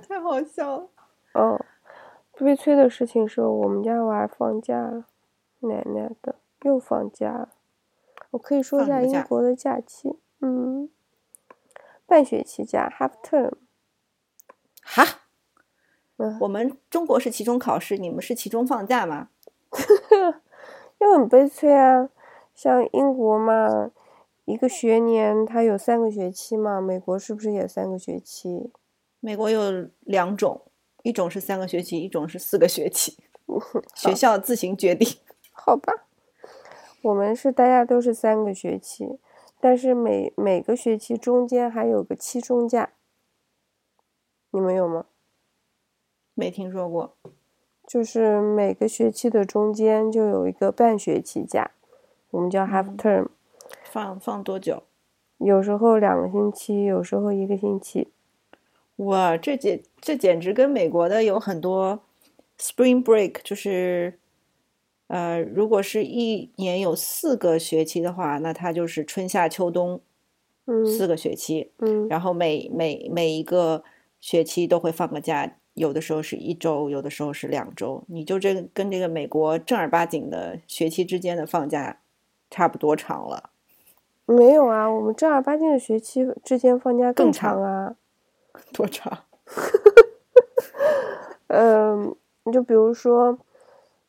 [0.00, 0.88] 太好笑了。
[1.34, 1.64] 哦，
[2.34, 5.04] 悲催的事情是我们家娃放假了，
[5.60, 7.48] 奶奶的又放假了。
[8.30, 10.88] 我可以说一下英国的假期，嗯，
[12.06, 13.52] 半学期假 （half term）。
[14.82, 15.04] 哈，
[16.16, 19.28] 嗯，我们中国是期中考试，你们是期中放假吗？
[20.98, 22.08] 又很悲催啊。
[22.54, 23.90] 像英国嘛，
[24.44, 28.72] 一个学年它有三个学期嘛，美国是不是也三个学期？
[29.24, 30.62] 美国有两种，
[31.04, 33.16] 一种是三个学期，一种是四个学期，
[33.94, 35.16] 学校自行决定。
[35.54, 36.08] 好吧，
[37.02, 39.20] 我们是大家都是三个学期，
[39.60, 42.90] 但是每每个学期中间还有个期中假，
[44.50, 45.06] 你们有吗？
[46.34, 47.16] 没听说过。
[47.86, 51.70] 就是每个学期的中间就有一个半学期假，
[52.30, 53.28] 我们叫 half 嗯 term，、
[53.84, 54.82] 放放多久？
[55.38, 58.12] 有时候两个星期，有时候一个星期。
[59.04, 62.00] 哇，这简这简直跟美国的有很多
[62.58, 64.18] spring break，就是
[65.08, 70.00] 呃，如果是一年有四个学期的话，那它就是春夏秋冬
[70.66, 73.82] 嗯四个学期，嗯然后每每每一个
[74.20, 78.04] 学期都会放个假，有的时候是一周，有的时候是两周。
[78.06, 81.98] 你就这跟这个美国正儿八经的学期之间的放假
[82.50, 83.50] 差不多长了。
[84.26, 87.96] 没有啊，我们正儿八经的学期之间放假更长长啊。
[88.72, 89.24] 多长？
[91.48, 93.38] 嗯，你就比如说，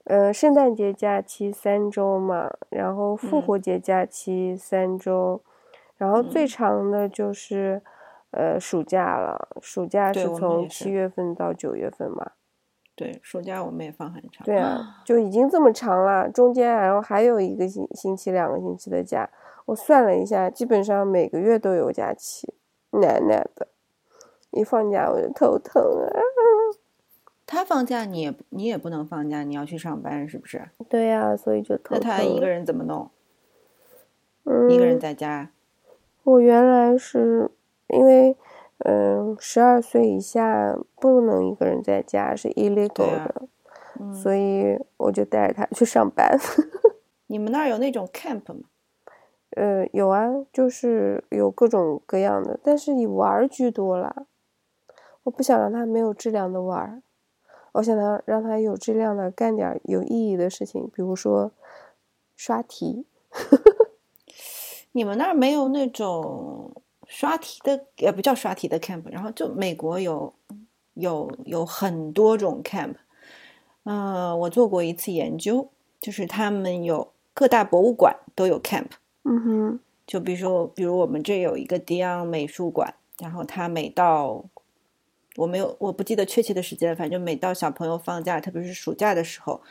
[0.06, 5.41] 呃，圣诞节假期三周嘛，然后复嗯活节假期三周，
[5.98, 7.82] 然后最嗯长的就是，
[8.32, 9.50] 呃，暑假了。
[9.62, 12.32] 暑假是从七月份到九月份嘛。
[12.96, 14.46] 对，暑假我们也放很长。
[14.46, 19.30] 对啊，就已经这么长了，中间然后还有一个星星期、两个星期的假。
[19.66, 22.54] 我算了一下，基本上每个月都有假期，
[22.91, 23.68] 奶奶的，
[24.54, 26.20] 一放假我就头疼啊。
[27.45, 30.70] 他放假你也你也不能放假，你要去上班是不是？
[30.89, 32.12] 对呀、所以就头那疼。
[32.12, 33.12] 他一个人怎么弄？
[34.45, 35.51] 嗯，一个人在家？
[36.24, 37.51] 我原来是
[37.89, 38.36] 因为，
[38.80, 43.47] 嗯，十二岁以下不能一个人在家，是 illegal 的，
[43.99, 46.38] 嗯，所以我就带着他去上班。
[47.28, 48.62] 你们那儿有那种 camp 吗？
[49.51, 54.26] 呃，有啊，就是有各种各样的，但是以玩居多啦。
[55.24, 57.01] 我不想让他没有质量的玩儿，
[57.74, 61.51] 我想要让他有质量的干点有意义的事情，比如说
[62.36, 63.05] 刷题。
[64.91, 66.71] 你们那儿没有那种
[67.07, 70.32] 刷题的，也不叫刷题的 camp，然后就美国有
[70.93, 72.93] 有有很多种 camp。
[73.84, 75.69] 呃，我做过一次研究，
[75.99, 78.88] 就是他们有各大博物馆都有 camp。
[79.24, 84.45] 嗯哼，就比如说，比如我们这有一个迪昂美术馆，然后它每到
[85.36, 89.61] 我没有我不记得确切的时间，反正每到小朋友放假，特别是暑假的时候，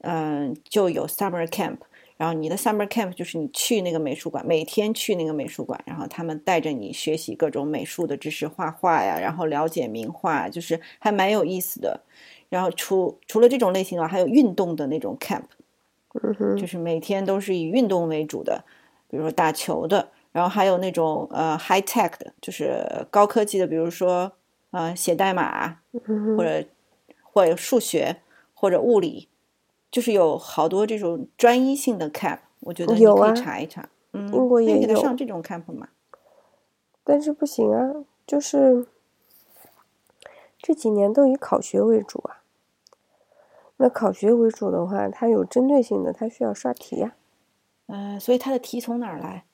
[0.00, 1.78] 嗯，就有 summer camp。
[2.16, 12.00] 然后你的 summer camp 就是你去那个美术馆，每天去那个美术馆，然后他们带着你学习各种美术的知识，画画呀，然后了解名画，就是还蛮有意思的。
[12.48, 15.46] 然后除除了这种类型啊，还有运动的那种 camp，
[16.22, 18.64] 嗯，就是每天都是以运动为主的。
[19.08, 24.30] 比如说打球的，然后还有那种呃 high tech 的，就是高科技的，比如说
[24.72, 26.66] 呃写代码嗯或者
[27.22, 28.20] 或者数学
[28.52, 29.28] 或者物理，
[29.90, 33.88] 就是有好多这种专一性的 camp，我觉得你可以查一查。
[34.12, 35.88] 嗯，英国也有上这种 camp 吗？
[37.04, 38.86] 但是不行啊，就是
[40.58, 42.42] 这几年都以考学为主啊。
[43.78, 47.16] 那考学为主的话，它有针对性的，它需要刷题呀、
[47.86, 49.44] 呃，所以它的题从哪儿来？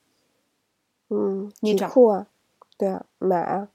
[1.09, 2.27] 嗯，你找题库啊，
[2.77, 3.69] 对啊，买啊，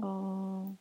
[0.00, 0.76] 哦，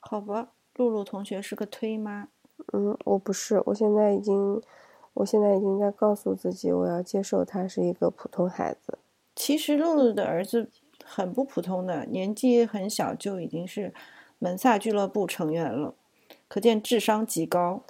[0.00, 2.28] 好吧，露露同学是个推妈。
[2.72, 4.62] 嗯，我不是，我现在已经，
[5.14, 8.98] 我现在已经在告诉自己，我要接受他是一个普通孩子。
[9.34, 10.70] 其实露露的儿子
[11.04, 13.92] 很不普通的，年纪很小就已经是
[14.38, 15.94] 门萨俱乐部成员了，
[16.46, 17.82] 可见智商极高，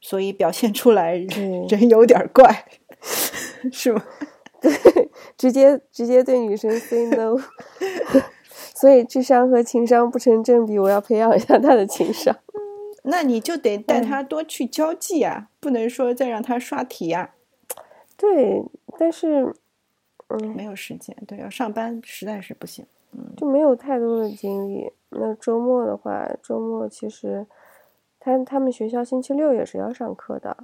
[0.00, 2.66] 所以表现出来人有点怪，
[3.72, 4.04] 是吗？
[4.60, 4.70] 对
[5.36, 7.36] 直接直接对女生 say no，
[8.82, 12.36] 所以智商和情商不成正比，我要培养一下他的情商。
[13.04, 17.32] 那你就得带嗯他多去交际啊，不能说再让他刷题呀、
[18.16, 18.60] 对，
[18.98, 19.54] 但是，
[20.26, 22.84] 嗯，没有时间，对，要上班实在是不行。
[23.36, 24.90] 就没有太多的精力。
[25.10, 27.46] 那周末的话，周末其实
[28.18, 30.56] 他他们学校星期六也是要上课的，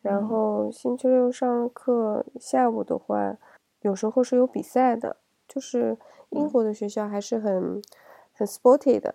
[0.00, 3.36] 然嗯后星期六上课，下午的话，
[3.80, 5.16] 有时候是有比赛的。
[5.52, 5.98] 就是
[6.30, 7.82] 英嗯国的学校还是很
[8.32, 9.14] 很 sporty 的，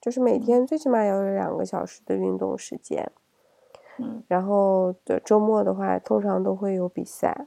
[0.00, 3.10] 就是每嗯天最起码要有两个小时的运动时间。
[3.98, 7.46] 嗯，然后的周末的话，通常都会有比赛。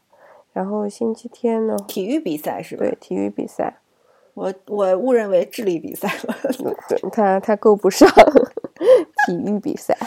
[0.52, 2.86] 然后星期天呢，体育比赛是吧？
[2.86, 3.80] 对体育比赛，
[4.36, 6.36] 我我误认为智力比赛了。
[6.88, 8.08] 对他他够不上
[9.26, 9.98] 体育比赛。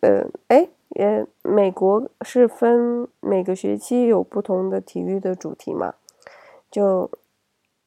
[0.00, 5.94] 呃，哎，也，美国是分每个学期有不同的体育的主题嘛？
[6.68, 7.08] 就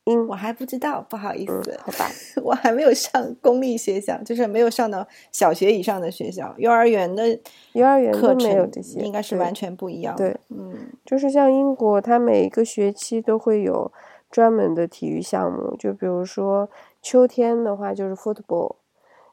[0.05, 2.09] 英我还不知道，不好意嗯思，，好吧，
[2.43, 7.39] 我还没有上公立学校，就是没有上到小学以上的学校，幼儿园的
[7.73, 10.29] 幼儿园课都没有程这些，应该是完全不一样的。
[10.29, 13.91] 对，嗯，就是像英国，它每一个学期都会有
[14.29, 16.69] 专门的体育项目，就比如说
[17.01, 18.75] 秋天的话就是 football，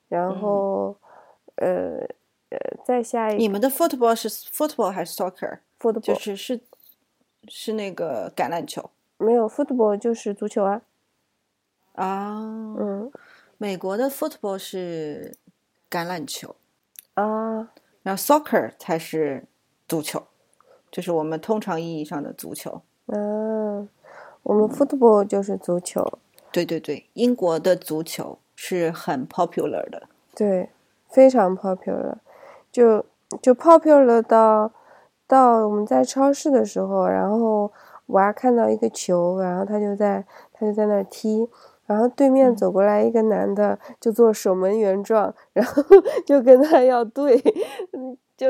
[0.09, 0.97] 然嗯后、
[1.57, 1.99] 呃
[2.51, 6.61] 呃再下一个你们的 football 是 football 还是 soccer？football 就是是
[7.49, 8.89] 是那个橄榄球
[9.21, 10.83] 没有 football 就是足球啊，
[11.95, 12.41] 啊。
[12.79, 13.11] 嗯
[13.59, 15.37] 美国的 football 是
[15.91, 16.57] 橄榄球，
[17.13, 17.71] 啊
[18.03, 19.45] 然后 soccer 才是
[19.87, 20.23] 足球，
[20.91, 22.81] 就是我们通常意义上的足球。
[23.09, 23.87] 嗯，
[24.43, 26.19] 我们 football 就是足球，
[26.51, 30.09] 对对对，英国的足球是很 popular 的。
[30.35, 30.71] 对，
[31.11, 32.15] 非常 popular，
[32.73, 33.05] 就
[33.43, 34.73] 就 popular 到
[35.27, 37.71] 到我们在超市的时候，然后
[38.11, 41.49] 娃看到一个球，然后他就在他就在那儿踢，
[41.87, 45.83] 然后对面走过来一个男的，就做守门员状， 然后
[46.27, 47.37] 就跟他要对，
[47.93, 48.49] 嗯 就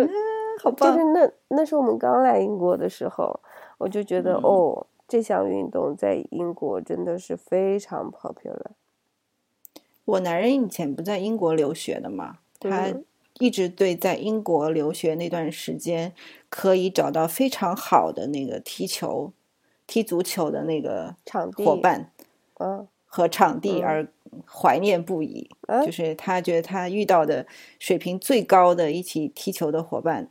[0.63, 3.41] 好就是那那是我们刚来英国的时候，
[3.79, 4.41] 我就觉得、嗯。
[4.43, 8.73] 哦，这项运动在英国真的是非常 popular。
[10.05, 13.05] 我男人以前不在英国留学的嘛，他嗯。
[13.39, 16.13] 一直对在英国留学那段时间
[16.51, 19.33] 可以找到非常好的那个踢球、
[19.91, 22.13] 踢足球的那个场地伙伴
[22.61, 22.87] 嗯。
[23.05, 23.85] 和场地嗯。
[23.85, 24.09] 而
[24.47, 25.51] 怀念不已。
[25.67, 27.45] 啊就是他觉得他遇到的
[27.81, 30.31] 水平最高的一起踢球的伙伴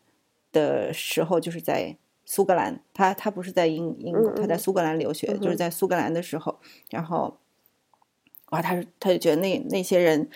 [0.54, 2.82] 的时候，就是在苏格兰。
[2.94, 4.56] 他他不是在英英国，嗯他在。
[4.56, 6.58] 嗯苏格兰留学，嗯就是在苏格兰的时候，
[6.90, 7.38] 然后
[8.52, 10.30] 哇，他他就觉得那那些人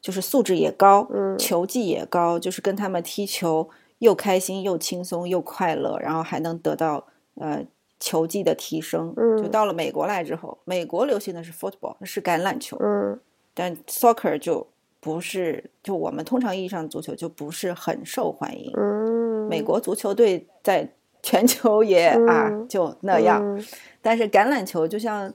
[0.00, 1.36] 就是素质也高，嗯。
[1.36, 3.68] 球技也高，就是跟他们踢球
[3.98, 7.64] 又开心又轻松又快乐，然后还能得到呃
[8.02, 9.14] 球技的提升。
[9.14, 12.76] 就嗯到了美国来之后，美国流行的是 football，是橄榄球。
[12.80, 13.18] 嗯
[13.54, 14.66] 但 soccer 就
[14.98, 18.72] 不是，就我们通常意义上的足球就不是很受欢迎。
[18.76, 20.90] 嗯，美国足球队在
[21.22, 23.64] 全球 也、啊嗯就那样，嗯
[24.00, 25.32] 但是橄榄球就像，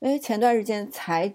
[0.00, 1.32] 哎，前段时间才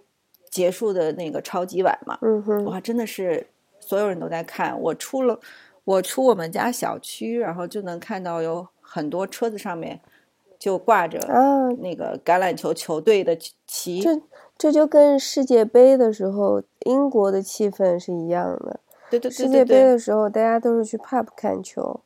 [0.49, 2.17] 结束的那个超级碗嘛，
[2.65, 3.47] 哇，真的是
[3.79, 4.77] 所有人都在看。
[4.81, 5.39] 我出了，
[5.83, 9.99] 我出我们家小区，然后就能看到有很多车子上面
[10.63, 13.37] 就挂着啊，那个橄榄球球队的
[13.67, 13.99] 旗。
[13.99, 14.21] 这
[14.57, 18.79] 这就跟世界杯的时候英国的气氛是一样的。
[19.09, 21.99] 对对对世界杯的时候，大家都是去 pub 看球，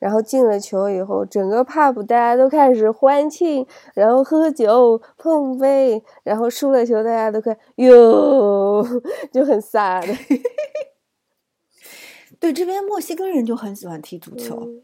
[0.00, 8.84] 然后进了球以后，整个 pub 大家都开始欢庆，然后喝酒碰杯，然后输了球大家都看哟，
[9.30, 10.12] 就很 飒的。
[12.40, 14.56] 对这边墨西哥人就很喜欢踢足球。
[14.64, 14.82] 嗯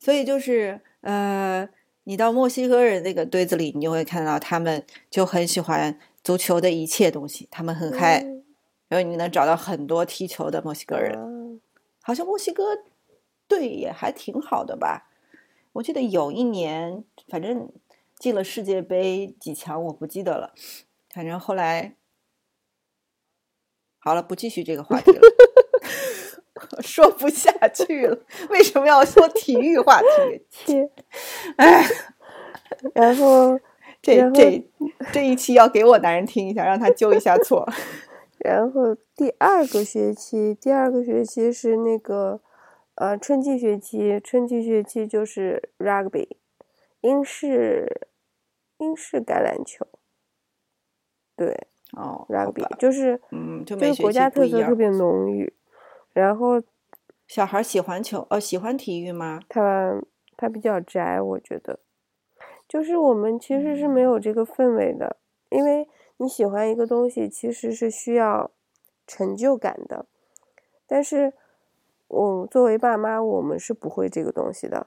[0.00, 1.68] 所以就是呃，
[2.08, 8.42] 你到墨西哥人那个堆子里，你就会看到他们就很喜欢足球的一切东西，他们很嗨，嗯
[8.88, 11.14] 然后你能找到很多踢球的墨西哥人。
[11.18, 11.28] 啊
[12.00, 12.64] 好像墨西哥
[13.46, 15.10] 队也还挺好的吧？
[15.72, 17.70] 我记得有一年，反正
[18.18, 20.54] 进了世界杯几强，我不记得了。
[21.10, 21.94] 反正后来
[23.98, 25.20] 好了，不继续这个话题了，
[26.80, 28.18] 说不下去了。
[28.50, 30.06] 为什么要说体育话题？
[30.50, 30.90] 切，
[31.56, 31.84] 哎，
[32.94, 33.58] 然后
[34.02, 34.70] 这这
[35.12, 37.66] 这一期要给我男人听一下，让他纠一下错。
[38.38, 42.40] 然后第二个学期，第二个学期是那个
[42.94, 46.28] 呃春季学期，春季学期就是 rugby，
[47.00, 48.08] 英式
[48.78, 49.86] 英式橄榄球，
[51.36, 51.66] 对
[51.96, 54.46] 哦，好，rugby 就是嗯，就就是国家特。
[54.46, 55.52] 色特别浓郁，
[56.12, 56.62] 然后
[57.26, 59.40] 小孩喜欢球，哦，喜欢体育吗？
[59.48, 60.00] 他
[60.36, 61.80] 他比较宅，我觉得，
[62.68, 64.04] 就是我们其实是没嗯。
[64.04, 65.16] 有这个氛围的，
[65.50, 68.50] 因为你喜欢一个东西，其实是需要
[69.06, 70.06] 成就感的，
[70.86, 71.32] 但是
[72.08, 74.86] 我作为爸妈，我们是不会这个东西的。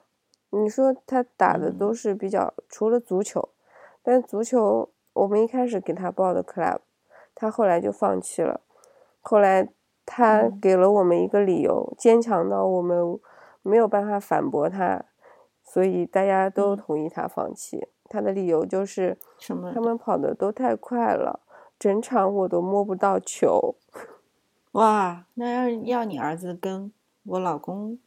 [0.50, 1.94] 你说他打的都嗯。
[1.94, 3.50] 是比较，除了足球，
[4.02, 6.80] 但足球我们一开始给他报的 club，
[7.34, 8.60] 他后来就放弃了，
[9.20, 9.68] 后来
[10.04, 13.18] 他嗯给了我们一个理由，坚强到我们
[13.62, 15.04] 没有办法反驳他，
[15.64, 17.88] 所以大家都嗯同意他放弃。
[18.08, 19.80] 他的理由就是什么他？
[19.80, 21.40] 们跑的都太快了，
[21.78, 23.76] 整场我都摸不到球。
[24.72, 26.92] 哇，那要要你儿子跟
[27.24, 27.98] 我老公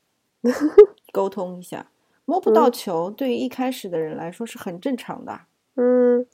[1.11, 1.87] 沟通一下，
[2.25, 5.41] 摸不到嗯球对于一开始的人来说是很正常的，
[5.75, 6.27] 嗯，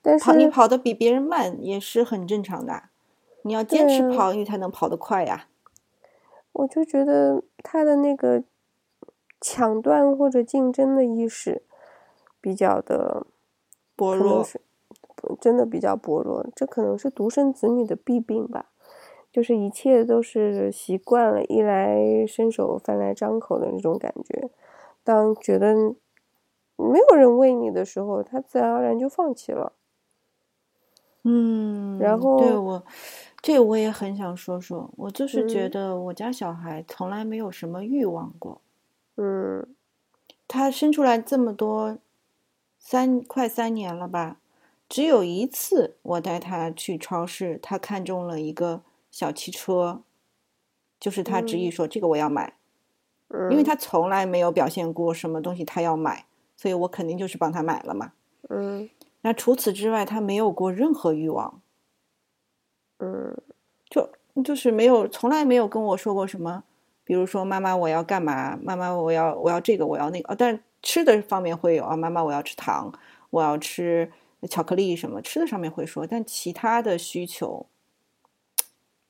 [0.00, 2.84] 但跑你跑的比别人慢也是很正常的，
[3.48, 5.48] 你要坚持跑，你才能跑得快呀。
[6.52, 8.44] 我就觉得他的那个
[9.40, 11.62] 抢断或者竞争的意识
[12.40, 13.26] 比较的
[13.96, 14.60] 薄弱，是
[15.40, 18.66] 真的比较薄弱，这可能是独生子女的弊病吧。
[19.30, 24.50] 就是一切都是习惯了，衣来伸手，饭来张口的那种感觉。
[25.04, 25.74] 当觉得
[26.76, 29.72] 没有人喂你的时候，他自然而然就放弃了。
[31.24, 32.82] 嗯，然后对我，
[33.48, 35.70] 这我也很想说说，我就是觉嗯。
[35.70, 38.60] 得我家小孩从来没有什么欲望过，
[39.16, 39.74] 嗯。
[40.46, 41.96] 他生出来这么多，
[42.78, 44.36] 三快三年了吧，
[44.86, 50.02] 只有一次我带他去超市，他看中了一个小汽车，
[51.00, 51.72] 就是他执意嗯。
[51.72, 52.52] 说这个我要买，
[53.28, 58.12] 嗯，因为他从来没有表现过什么东西他要买，所以我肯定就是帮他买了嘛。
[58.50, 58.90] 嗯。
[59.22, 61.62] 那除此之外，他没有过任何欲望，
[62.98, 63.36] 嗯
[63.88, 64.10] 就
[64.44, 66.64] 就是没有，从来没有跟我说过什么，
[67.04, 72.92] 比如说妈妈我要干嘛，妈妈我要我要这个我要那个，哦，但是吃的方面会有啊，妈妈我要吃糖，
[73.30, 74.12] 我要吃
[74.48, 77.66] 巧克力什么，吃的上面会说，但其他的需求，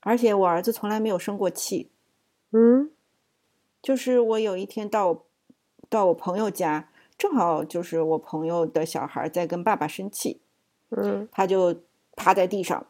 [0.01, 1.91] 而且我儿子从来没有生过气，
[2.53, 2.91] 嗯。
[3.81, 5.27] 就是我有一天到我
[5.89, 10.41] 到我朋友家，正好就是我朋友的小孩在跟爸爸生气，
[10.91, 11.29] 嗯。
[11.31, 11.83] 他就
[12.17, 12.87] 趴在地上，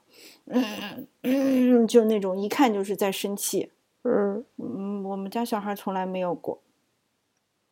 [0.46, 3.70] 嗯嗯，就那种一看就是在生气。
[4.02, 6.60] 嗯，嗯，我们家小孩从来没有过，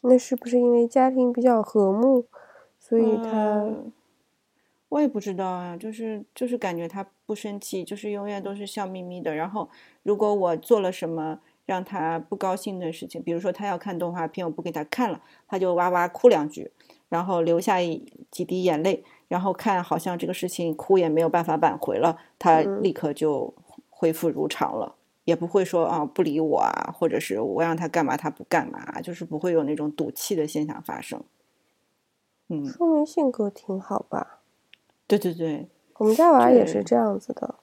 [0.03, 2.27] 那是不是因为家庭比较和睦，
[2.79, 3.93] 所以他嗯
[4.89, 9.35] 我也不知道啊，就是就是感觉他不生气，就是永远都是笑眯眯的。
[9.35, 9.69] 然后
[10.03, 16.71] 如果我做了什么让他不高兴的事情，比如说他要看动画片，我不给他看了，他就哇哇哭两句，
[17.09, 23.53] 然后流下一几滴眼泪，然后看好像这个事情哭也没有办法挽回了，他嗯立刻就
[23.91, 24.95] 恢复如常了。
[25.25, 31.21] 也不会说啊不理我啊，或者是我让他干嘛他不干嘛，就是不会有那种赌气的现象发生。
[32.49, 34.39] 嗯，说明性格挺好吧？
[35.09, 35.67] 对对对，
[35.99, 37.57] 我们家娃也是这样子的。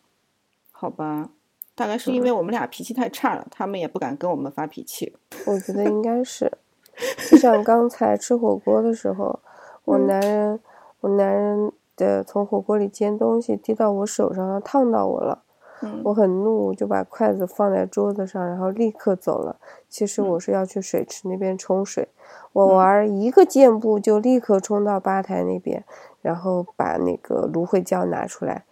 [0.74, 1.30] 好吧，
[1.74, 5.16] 大概是因为我们俩脾气太差了，他们也不敢跟我们发脾气。
[5.46, 6.52] 我觉得应该是，
[7.32, 9.40] 就像刚才吃火锅的时候，
[9.86, 10.60] 我嗯男人，
[11.04, 15.44] 我男人的从火锅里煎东西滴到我手上，烫到我了，
[15.82, 19.58] 嗯我很怒，就把筷子放在桌子上，然后立刻走了。
[19.90, 22.08] 其实嗯我是要去水池那边冲水，
[22.54, 25.84] 我玩一个箭步就立刻冲到吧台那边，
[26.22, 28.64] 然后把那个芦荟胶拿出来。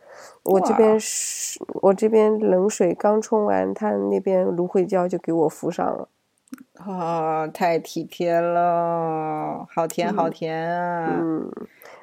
[0.44, 6.08] 我这边是，我这边冷水刚冲完，他那边芦荟胶就给我敷上了。
[6.78, 11.18] 啊、太体贴了，好甜好甜啊！
[11.22, 11.52] 嗯，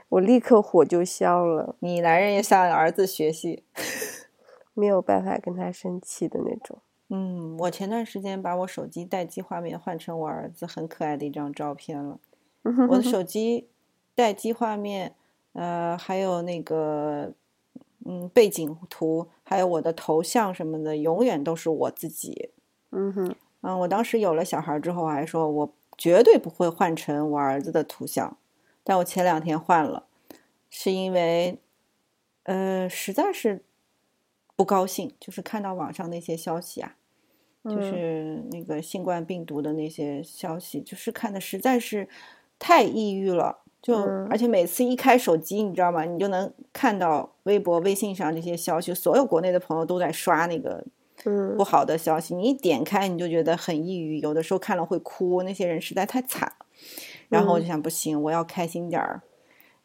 [0.09, 3.63] 我立刻火就消了，你男人也向儿子学习。
[4.75, 6.79] 没有办法跟他生气的那种。
[7.09, 12.21] 嗯，我前段时间把我手机待机画面换成我儿子很可爱的一张照片了，
[12.89, 13.67] 我的手机
[14.15, 15.15] 待机画面，
[15.55, 17.33] 呃，还有那个
[18.05, 22.51] 嗯背景图，还有我的头像什么的，永远都是我自己。
[22.91, 28.37] 嗯哼，嗯，我当时有了小孩之后，我还说我绝对不会换成我儿子的图像，
[28.89, 30.07] 但我前两天换了，
[30.71, 31.59] 是因为
[32.45, 33.63] 呃实在是
[34.57, 36.95] 不高兴，就是看到网上那些消息啊。
[37.65, 42.09] 就是那个新冠病毒的那些消息，就是看的实在是
[42.59, 43.59] 太抑郁了。
[43.83, 43.95] 就
[44.31, 46.07] 而且每次一开手机，你知道吗？
[46.07, 50.83] 你就能看到微博、微信上这些消息，所有国内的朋友都在刷那个
[51.59, 52.35] 不好的消息。
[52.35, 55.43] 你一点开，你就觉得很抑郁，有的时候看了会哭。
[55.43, 56.67] 那些人实在太惨了。
[57.29, 59.23] 然后我就想，不行，我要开心点儿。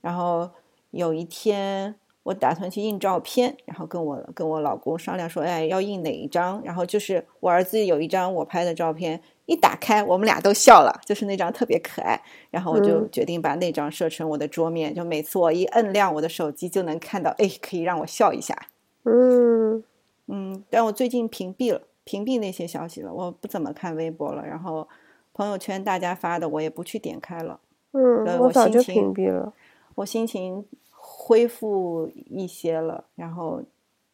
[0.02, 0.50] 然后
[0.92, 1.96] 有一天。
[2.24, 6.62] 我打算去印照片，然后跟我跟我老公商量说，哎，要印哪一张？
[6.64, 12.18] 然后就是我儿子有一张我拍的照片，一打开，我们俩都笑了，就是那张特别可爱。
[12.50, 18.58] 然后我就决定把那张设成我的桌面，就每次我一摁亮我的手机，就能看到，哎，可以让我笑一下。
[19.04, 19.84] 嗯
[20.28, 24.46] 嗯，但我最近屏蔽了，屏蔽那些消息了，我不怎么看微博了。
[24.46, 24.88] 然后
[25.34, 27.60] 朋友圈大家发的，我也不去点开了。
[27.92, 29.54] 嗯，我早就屏蔽了。
[29.96, 30.66] 我心情。
[31.06, 33.62] 恢复一些了，然后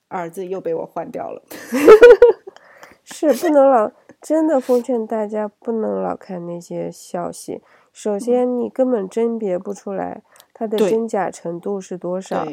[0.08, 1.44] 儿子又被我换掉了。
[3.04, 7.62] 是不能老真的奉劝大家不能老看那些消息。
[7.94, 12.44] 首先，你根本甄别不出来它的真假程度是多少，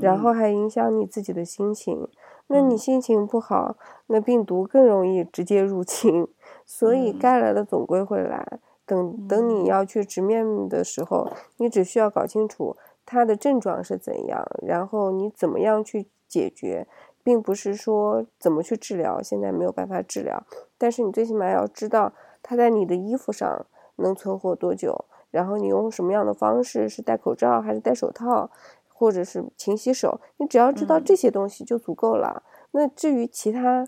[0.00, 2.08] 然后还影响你自己的心情。
[2.46, 3.76] 那你心情不好，
[4.06, 6.26] 那病毒更容易直接入侵。
[6.74, 8.58] 所以该来的总归会来。
[8.86, 12.78] 等等，你要去直面的时候，你只需要搞清楚。
[13.04, 14.42] 它的症状是怎样？
[14.62, 16.86] 然后你怎么样去解决，
[17.22, 20.42] 并不是说怎么去治疗，现在没有办法治疗。
[20.78, 23.66] 但是你最起码要知道它在你的衣服上
[23.96, 28.50] 能存活多久，然后你用什么样的方式，是戴口罩还是戴手套，
[28.88, 30.18] 或者是勤洗手。
[30.38, 32.42] 你只要知道这些东西就足够了。
[32.70, 33.86] 那至于其他，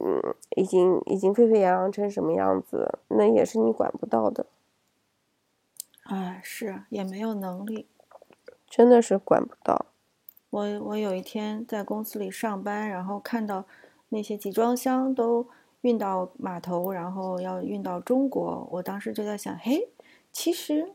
[0.00, 4.46] 嗯，已经已经沸沸扬扬成什么样子，那也是你管不到的。
[6.04, 7.86] 哎，是也没有能力。
[8.66, 9.86] 真的是管不到。
[10.50, 13.64] 我我有一天在公司里上班，然后看到
[14.10, 15.46] 那些集装箱都
[15.82, 18.66] 运到码头，然后要运到中国。
[18.72, 19.90] 我当时就在想，嘿，
[20.32, 20.94] 其实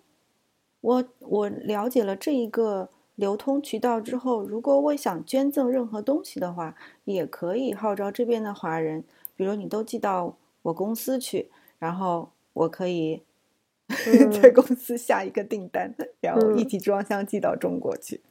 [0.81, 6.75] 我我了解了这一个流通渠道之后，如果我想捐赠任何东西的话，
[7.05, 9.03] 也可以号召这边的华人，
[9.35, 11.49] 比如你都寄到我公司去，
[11.79, 13.21] 然后我可以。
[14.41, 18.21] 在公司下一个订单，然后一集装箱寄到中国去，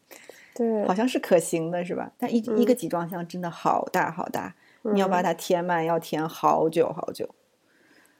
[0.54, 2.10] 对，好像是可行的，是吧？
[2.18, 7.28] 但一一个集装箱真的好大好大，你要把它填满，要填好久好久。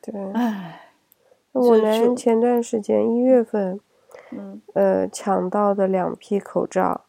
[0.03, 0.93] 对，唉，
[1.53, 3.81] 我们前段时间一月份，
[4.33, 7.03] 嗯，呃，抢到的两批口罩，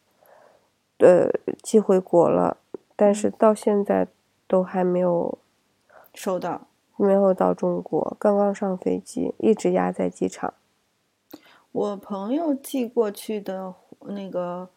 [0.98, 1.30] 呃，
[1.62, 2.58] 寄回国了，
[2.94, 4.06] 但是到现在
[4.46, 5.38] 都还没有
[6.12, 6.66] 收到。
[6.96, 10.54] 没有到中国，刚刚上飞机，一直压在机场。
[11.72, 14.68] 我朋友寄过去的那个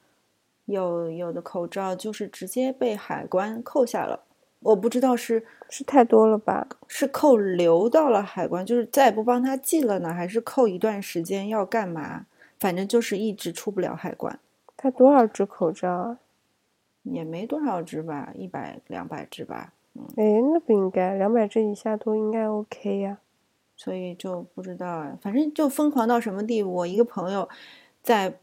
[0.66, 4.22] 有有的口罩，就是直接被海关扣下了。
[4.62, 6.68] 我不知道是是太多了吧？
[6.88, 12.26] 是扣留到了海关，就是再也不帮他寄了呢，还是扣一段时间要干嘛？
[12.60, 14.40] 反正就是一直出不了海关。
[14.76, 16.20] 他多少只口罩啊？
[17.04, 19.74] 也没多少只吧，一百两百只吧。
[19.94, 20.24] 嗯哎，
[20.54, 23.20] 那不应该，两百只以下都应该 OK 呀。
[23.76, 26.74] 所以就不知道啊，反正就疯狂到什么地步。
[26.74, 27.48] 我一个朋友
[28.02, 28.40] 在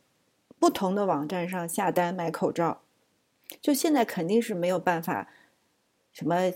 [0.59, 2.81] 不同的网站上下单买口罩，
[3.61, 5.29] 就现在肯定是没有办法，
[6.13, 6.53] 什么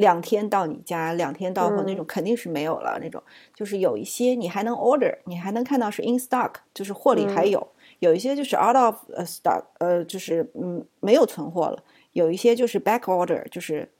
[0.00, 2.98] 两天到你家，两天到货那种肯定是没有了。
[3.02, 3.22] 那种
[3.54, 7.60] 就是有一些你还能 order，你还能看到是 in stock，就是货里还有；
[7.98, 11.84] 有一些就是 out of stock，呃，就是嗯没有存货了。
[12.12, 13.90] 有一些就是 back order，就是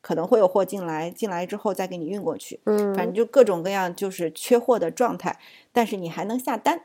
[0.00, 2.60] 可能会有货进来，进来之后再给你运过去。
[2.64, 5.38] 嗯，反正就各种各样就是缺货的状态，
[5.72, 6.82] 但是你还能下单。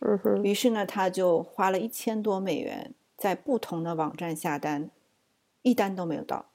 [0.00, 0.42] 嗯哼。
[0.44, 4.90] 于是呢，他就花了一千多美元在不同的网站下单，
[5.62, 6.46] 一单都没有到，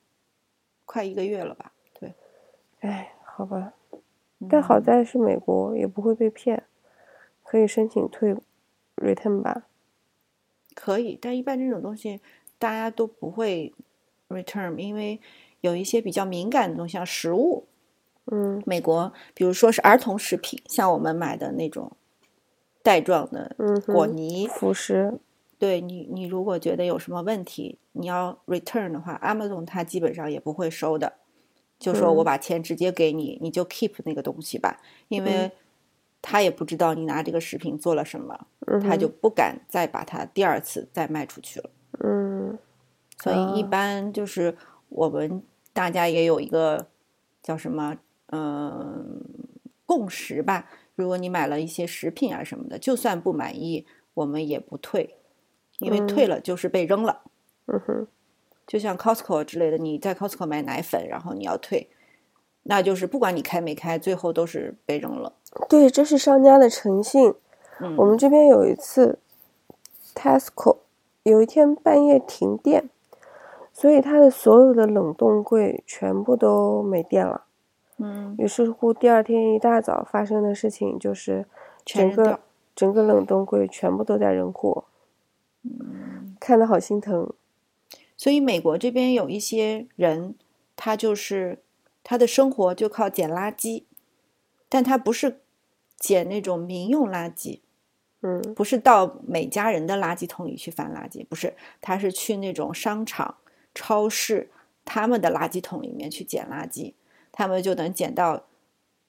[0.87, 1.71] 快一个月了吧？
[1.99, 2.15] 对。
[2.79, 3.73] 哎，好吧。
[4.49, 6.63] 但好在是美国，也不会被骗，
[7.43, 8.35] 可以申请退
[8.95, 9.67] return 吧？
[10.73, 12.19] 可以，但一般这种东西。
[12.59, 13.71] 大家都不会
[14.29, 15.21] return，因为
[15.61, 17.67] 有一些比较敏感的东西，像食物，
[18.31, 21.91] 嗯，美国，比如说是儿童食品，像我们买的那种
[22.81, 23.55] 袋状的
[23.85, 25.19] 果泥、辅食，
[25.59, 31.13] 对你，你如果觉得有什么问题，你要 return 的话，Amazon 它基本上也不会收的，
[31.79, 35.51] 就说我把钱直接给你，你就 keep 那个东西吧，因为
[36.21, 41.69] 他也不知道你拿这个食品做了什么，嗯他就不敢再把它第二次再卖出去了。
[42.03, 42.57] 嗯
[43.17, 43.67] 所以一啊。
[43.67, 44.55] 般就是
[44.89, 45.41] 我们
[45.73, 46.87] 大家也有一个
[47.41, 47.97] 叫什么，
[48.27, 49.21] 嗯、
[49.85, 50.69] 共识吧。
[50.95, 53.85] 如果你买了一些食品啊什么的，就算不满意，
[54.15, 55.16] 我们也不退，
[55.79, 57.21] 因为退了就是被扔了。
[57.67, 58.07] 嗯哼
[58.65, 61.89] 就像 Costco 之类的，你在 Costco 买奶粉，然后你要退，
[62.63, 65.33] 那就是不管你开没开，最后都是被扔了。
[65.69, 67.33] 对，这是商家的诚信。
[67.79, 69.19] 嗯，我们这边有一次
[70.13, 70.79] ，Tesco
[71.23, 72.89] 有一天半夜停电，
[73.71, 77.45] 所以它的所有的冷冻柜全部都没电了。
[77.99, 81.45] 嗯于是乎，第二天一大早发生的事情就是，
[81.85, 82.39] 整个
[82.75, 84.83] 整个冷冻柜全部都在扔货，
[85.63, 87.33] 嗯看得好心疼。
[88.15, 90.35] 所以美国这边有一些人，
[90.75, 91.61] 他就是
[92.03, 93.83] 他的生活就靠捡垃圾，
[94.67, 95.41] 但他不是
[95.99, 97.59] 捡那种民用垃圾，
[98.21, 103.37] 嗯不是到每家人的垃圾桶里去翻垃圾，不是，他是去那种商场、
[103.75, 104.49] 超市
[104.83, 106.93] 他们的垃圾桶里面去捡垃圾，
[107.31, 108.45] 他们就能捡到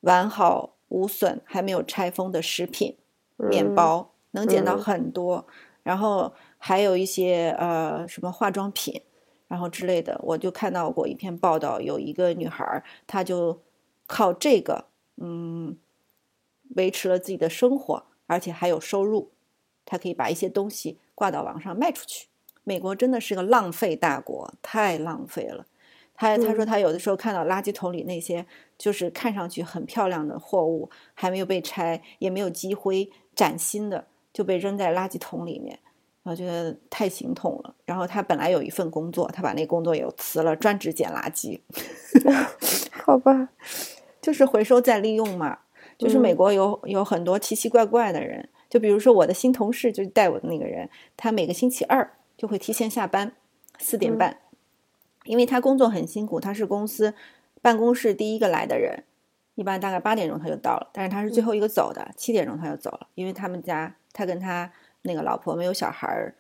[0.01, 2.97] 完好无损、还没有拆封的食品、
[3.37, 5.47] 面嗯包，能捡到嗯很多。
[5.89, 9.01] 然后还有一些呃什么化妆品，
[9.49, 13.63] 然后之类的，我就看到过一篇报道，有一个女孩儿，她就
[14.07, 14.85] 靠这个
[15.17, 15.79] 嗯
[16.77, 19.31] 维持了自己的生活，而且还有收入，
[19.87, 22.29] 她可以把一些东西挂到网上卖出去。
[22.65, 25.65] 美国真的是个浪费大国，太浪费了。
[26.13, 28.45] 他他说嗯他有的时候看到垃圾桶里那些
[28.77, 34.07] 就是看上去很漂亮的货物还没有被拆，也没有积灰，崭新的
[34.39, 35.77] 就被扔在垃圾桶里面，
[36.23, 37.75] 我觉得太心痛了。
[37.85, 41.59] 然后他本来有一份工作，他把那工作也辞了，专职捡垃圾，
[43.05, 43.49] 好吧，
[44.23, 45.59] 就是回收再利用嘛。
[45.99, 46.37] 就是美嗯。
[46.37, 53.33] 国有有很多奇奇怪怪的人，就比如说我的新同事，就是带我的那个人，他每个星期二就会提前下班，
[53.81, 54.19] 四点嗯。
[54.19, 54.39] 半，
[55.25, 57.13] 因为他工作很辛苦，他是公司
[57.61, 59.03] 办公室第一个来的人，
[59.57, 64.73] 一般大概八点钟他就到了，但是他是最后一个走的，七点钟他就走了，因为他们家他跟他
[65.03, 66.35] 那个老婆没有小孩儿，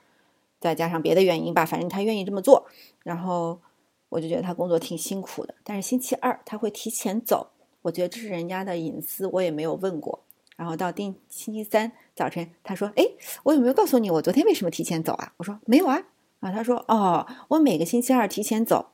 [0.58, 2.66] 再加上别的原因吧，反正他愿意这么做，
[3.04, 3.60] 然后
[4.08, 7.50] 我就觉得他工作挺辛苦的，但是星期二他会提前走，
[7.82, 10.24] 我觉得这是人家的隐私，我也没有问过。
[10.56, 13.04] 然后到第星期三早晨，他说：“哎，
[13.44, 16.02] 我有没有告诉你我昨天为什么提前走啊？”我说：“没有啊。”
[16.40, 18.88] 啊，他说：“哦，我每个星期二提前走。”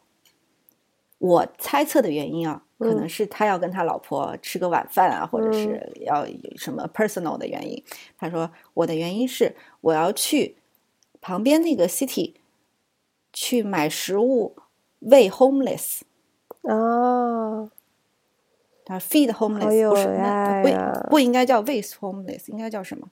[1.26, 7.82] 我猜测的原因啊，可能嗯是他要跟他老婆吃个晚饭啊，或者嗯是要有什么 personal 的原因。
[8.18, 10.56] 他说：“我的原因是我要去
[11.22, 12.34] 旁边那个 city
[13.32, 14.54] 去买食物
[14.98, 16.02] 喂 homeless。”
[16.68, 17.70] 啊，
[18.84, 23.08] 他 feed homeless 不是那不不应该叫 waste homeless，应该叫什么？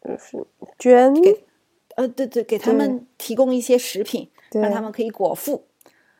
[0.00, 0.46] 就是
[0.78, 1.44] 捐，给
[1.96, 5.64] 呃，对对，给他们提供一些食品，让他们可以果腹。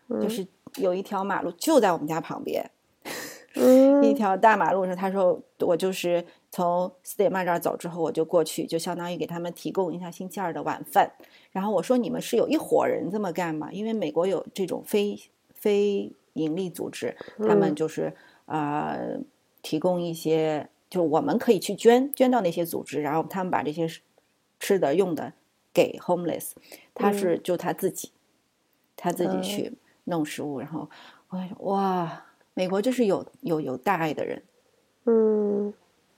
[0.08, 0.46] 就嗯是
[0.76, 2.70] 有一条马路就在我们家旁边，
[3.54, 4.96] 一嗯条大马路上。
[4.96, 11.12] 他说我就是从四点半这儿走之后，我就过去，就相当于给他们提供一下星期二的晚饭。
[11.52, 13.68] 然后我说你们是有一伙人这么干吗？
[13.72, 15.18] 因为美国有这种非
[15.54, 18.12] 非盈利组织，他们嗯就是
[18.46, 19.18] 呃
[19.62, 23.88] 提供一些，就我们可以去捐捐到那些组织，然后他们把这些
[24.58, 25.32] 吃的用的
[25.72, 26.50] 给 homeless，
[26.92, 28.10] 他嗯是就他自己，
[28.96, 29.72] 他自己嗯去
[30.04, 30.88] 弄食物，然后
[31.28, 32.24] 我就说哇，
[32.54, 34.42] 美国就是有有有大爱的人，
[35.04, 35.74] 嗯。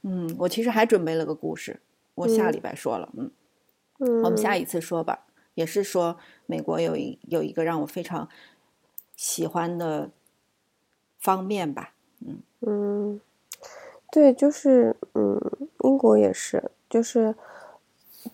[0.08, 1.80] 嗯，我其实还准备了个故事，
[2.14, 3.30] 我下嗯礼拜说了，嗯，
[3.98, 4.56] 嗯，我们下。
[4.56, 8.28] 一次说吧，也是说美国有一有一个让我非常
[9.16, 10.10] 喜欢的
[11.18, 12.40] 方面吧，嗯。
[12.60, 13.20] 嗯，
[14.12, 15.40] 对，就是嗯，
[15.80, 17.34] 英国也是，就是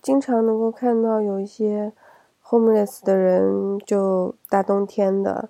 [0.03, 1.93] 经常能够看到有一些
[2.53, 5.49] homeless 的人，就大冬天的，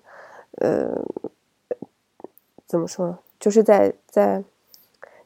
[0.59, 1.03] 呃，
[2.65, 3.19] 怎么说？
[3.37, 4.41] 就是在在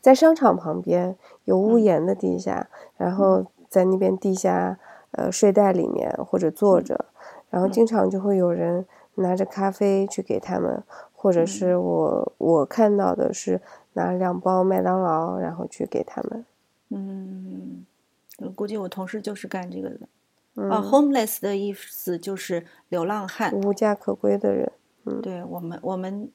[0.02, 2.68] 在商场旁边有屋嗯檐的地下，
[2.98, 4.80] 然后在那边地下
[5.12, 7.06] 呃睡袋里面或者坐着，
[7.52, 8.84] 然后嗯经常就会有人
[9.16, 10.82] 拿着咖啡去给他们，
[11.14, 13.62] 或者嗯是我我看到的是
[13.94, 16.44] 拿两包麦当劳，然后去给他们。
[16.90, 17.86] 嗯，
[18.40, 20.08] 我估计我同事就是干这个的。
[20.58, 23.54] 嗯，啊，homeless 的意思就是流浪汉。
[23.54, 24.72] 无家可归的人。
[25.06, 26.30] 嗯对我们，我们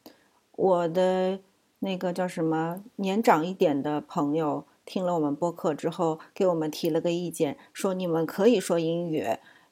[0.53, 1.39] 我的
[1.81, 9.27] 那个叫什么年长一点的朋友，听了我们播客之后，给我们提了个意见，说你们可以说英语，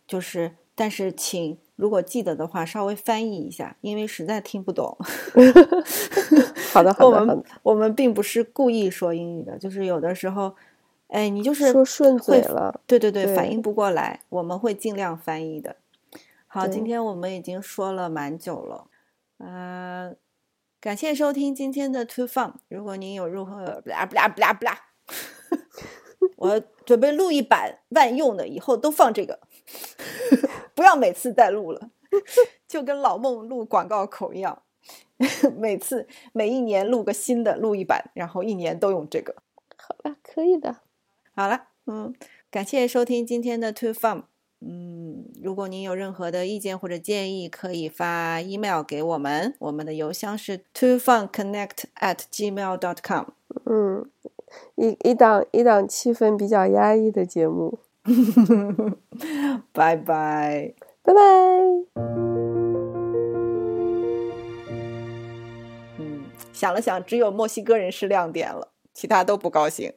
[0.06, 4.98] 就是但是请如果记得的话，稍微翻译一下，因为实在听不懂。
[6.72, 10.54] 好的， 好的，好我们的，我们并不是故意说英语的，就是有的时候，
[11.10, 12.80] 哎，你就是说顺嘴了。
[12.86, 15.76] 对对对，对反应不过来，我们会尽量翻译的。
[16.46, 18.86] 好，今天我们已经说了蛮久了，
[19.38, 20.14] 呃，
[20.80, 22.54] 感谢收听今天的 Too Fun。
[22.68, 24.80] 如果您有任何不啦不啦不啦不啦，
[26.36, 29.40] 我准备录一版万用的，以后都放这个，
[30.74, 31.90] 不要每次再录了，
[32.68, 34.62] 就跟老孟录广告口一样，
[35.56, 39.34] 每次每一年录个新的，录一版，然后一年都用这个。
[39.76, 40.76] 好了，可以的。
[41.40, 42.12] 好了，嗯，
[42.50, 44.24] 感谢收听今天的 Too Fun。
[44.60, 53.28] 嗯，如果您有任何的意见或者建议，可以发 email 给我们，我们的邮箱是 too fun connect at gmail dot com。
[53.64, 54.04] 嗯，
[54.74, 57.78] 一一档一档气氛比较压抑的节目。
[59.72, 60.74] 拜拜。
[61.00, 61.20] 拜拜。
[65.96, 69.94] 嗯，想了想，只有墨西哥人是亮点了，其他都不高兴。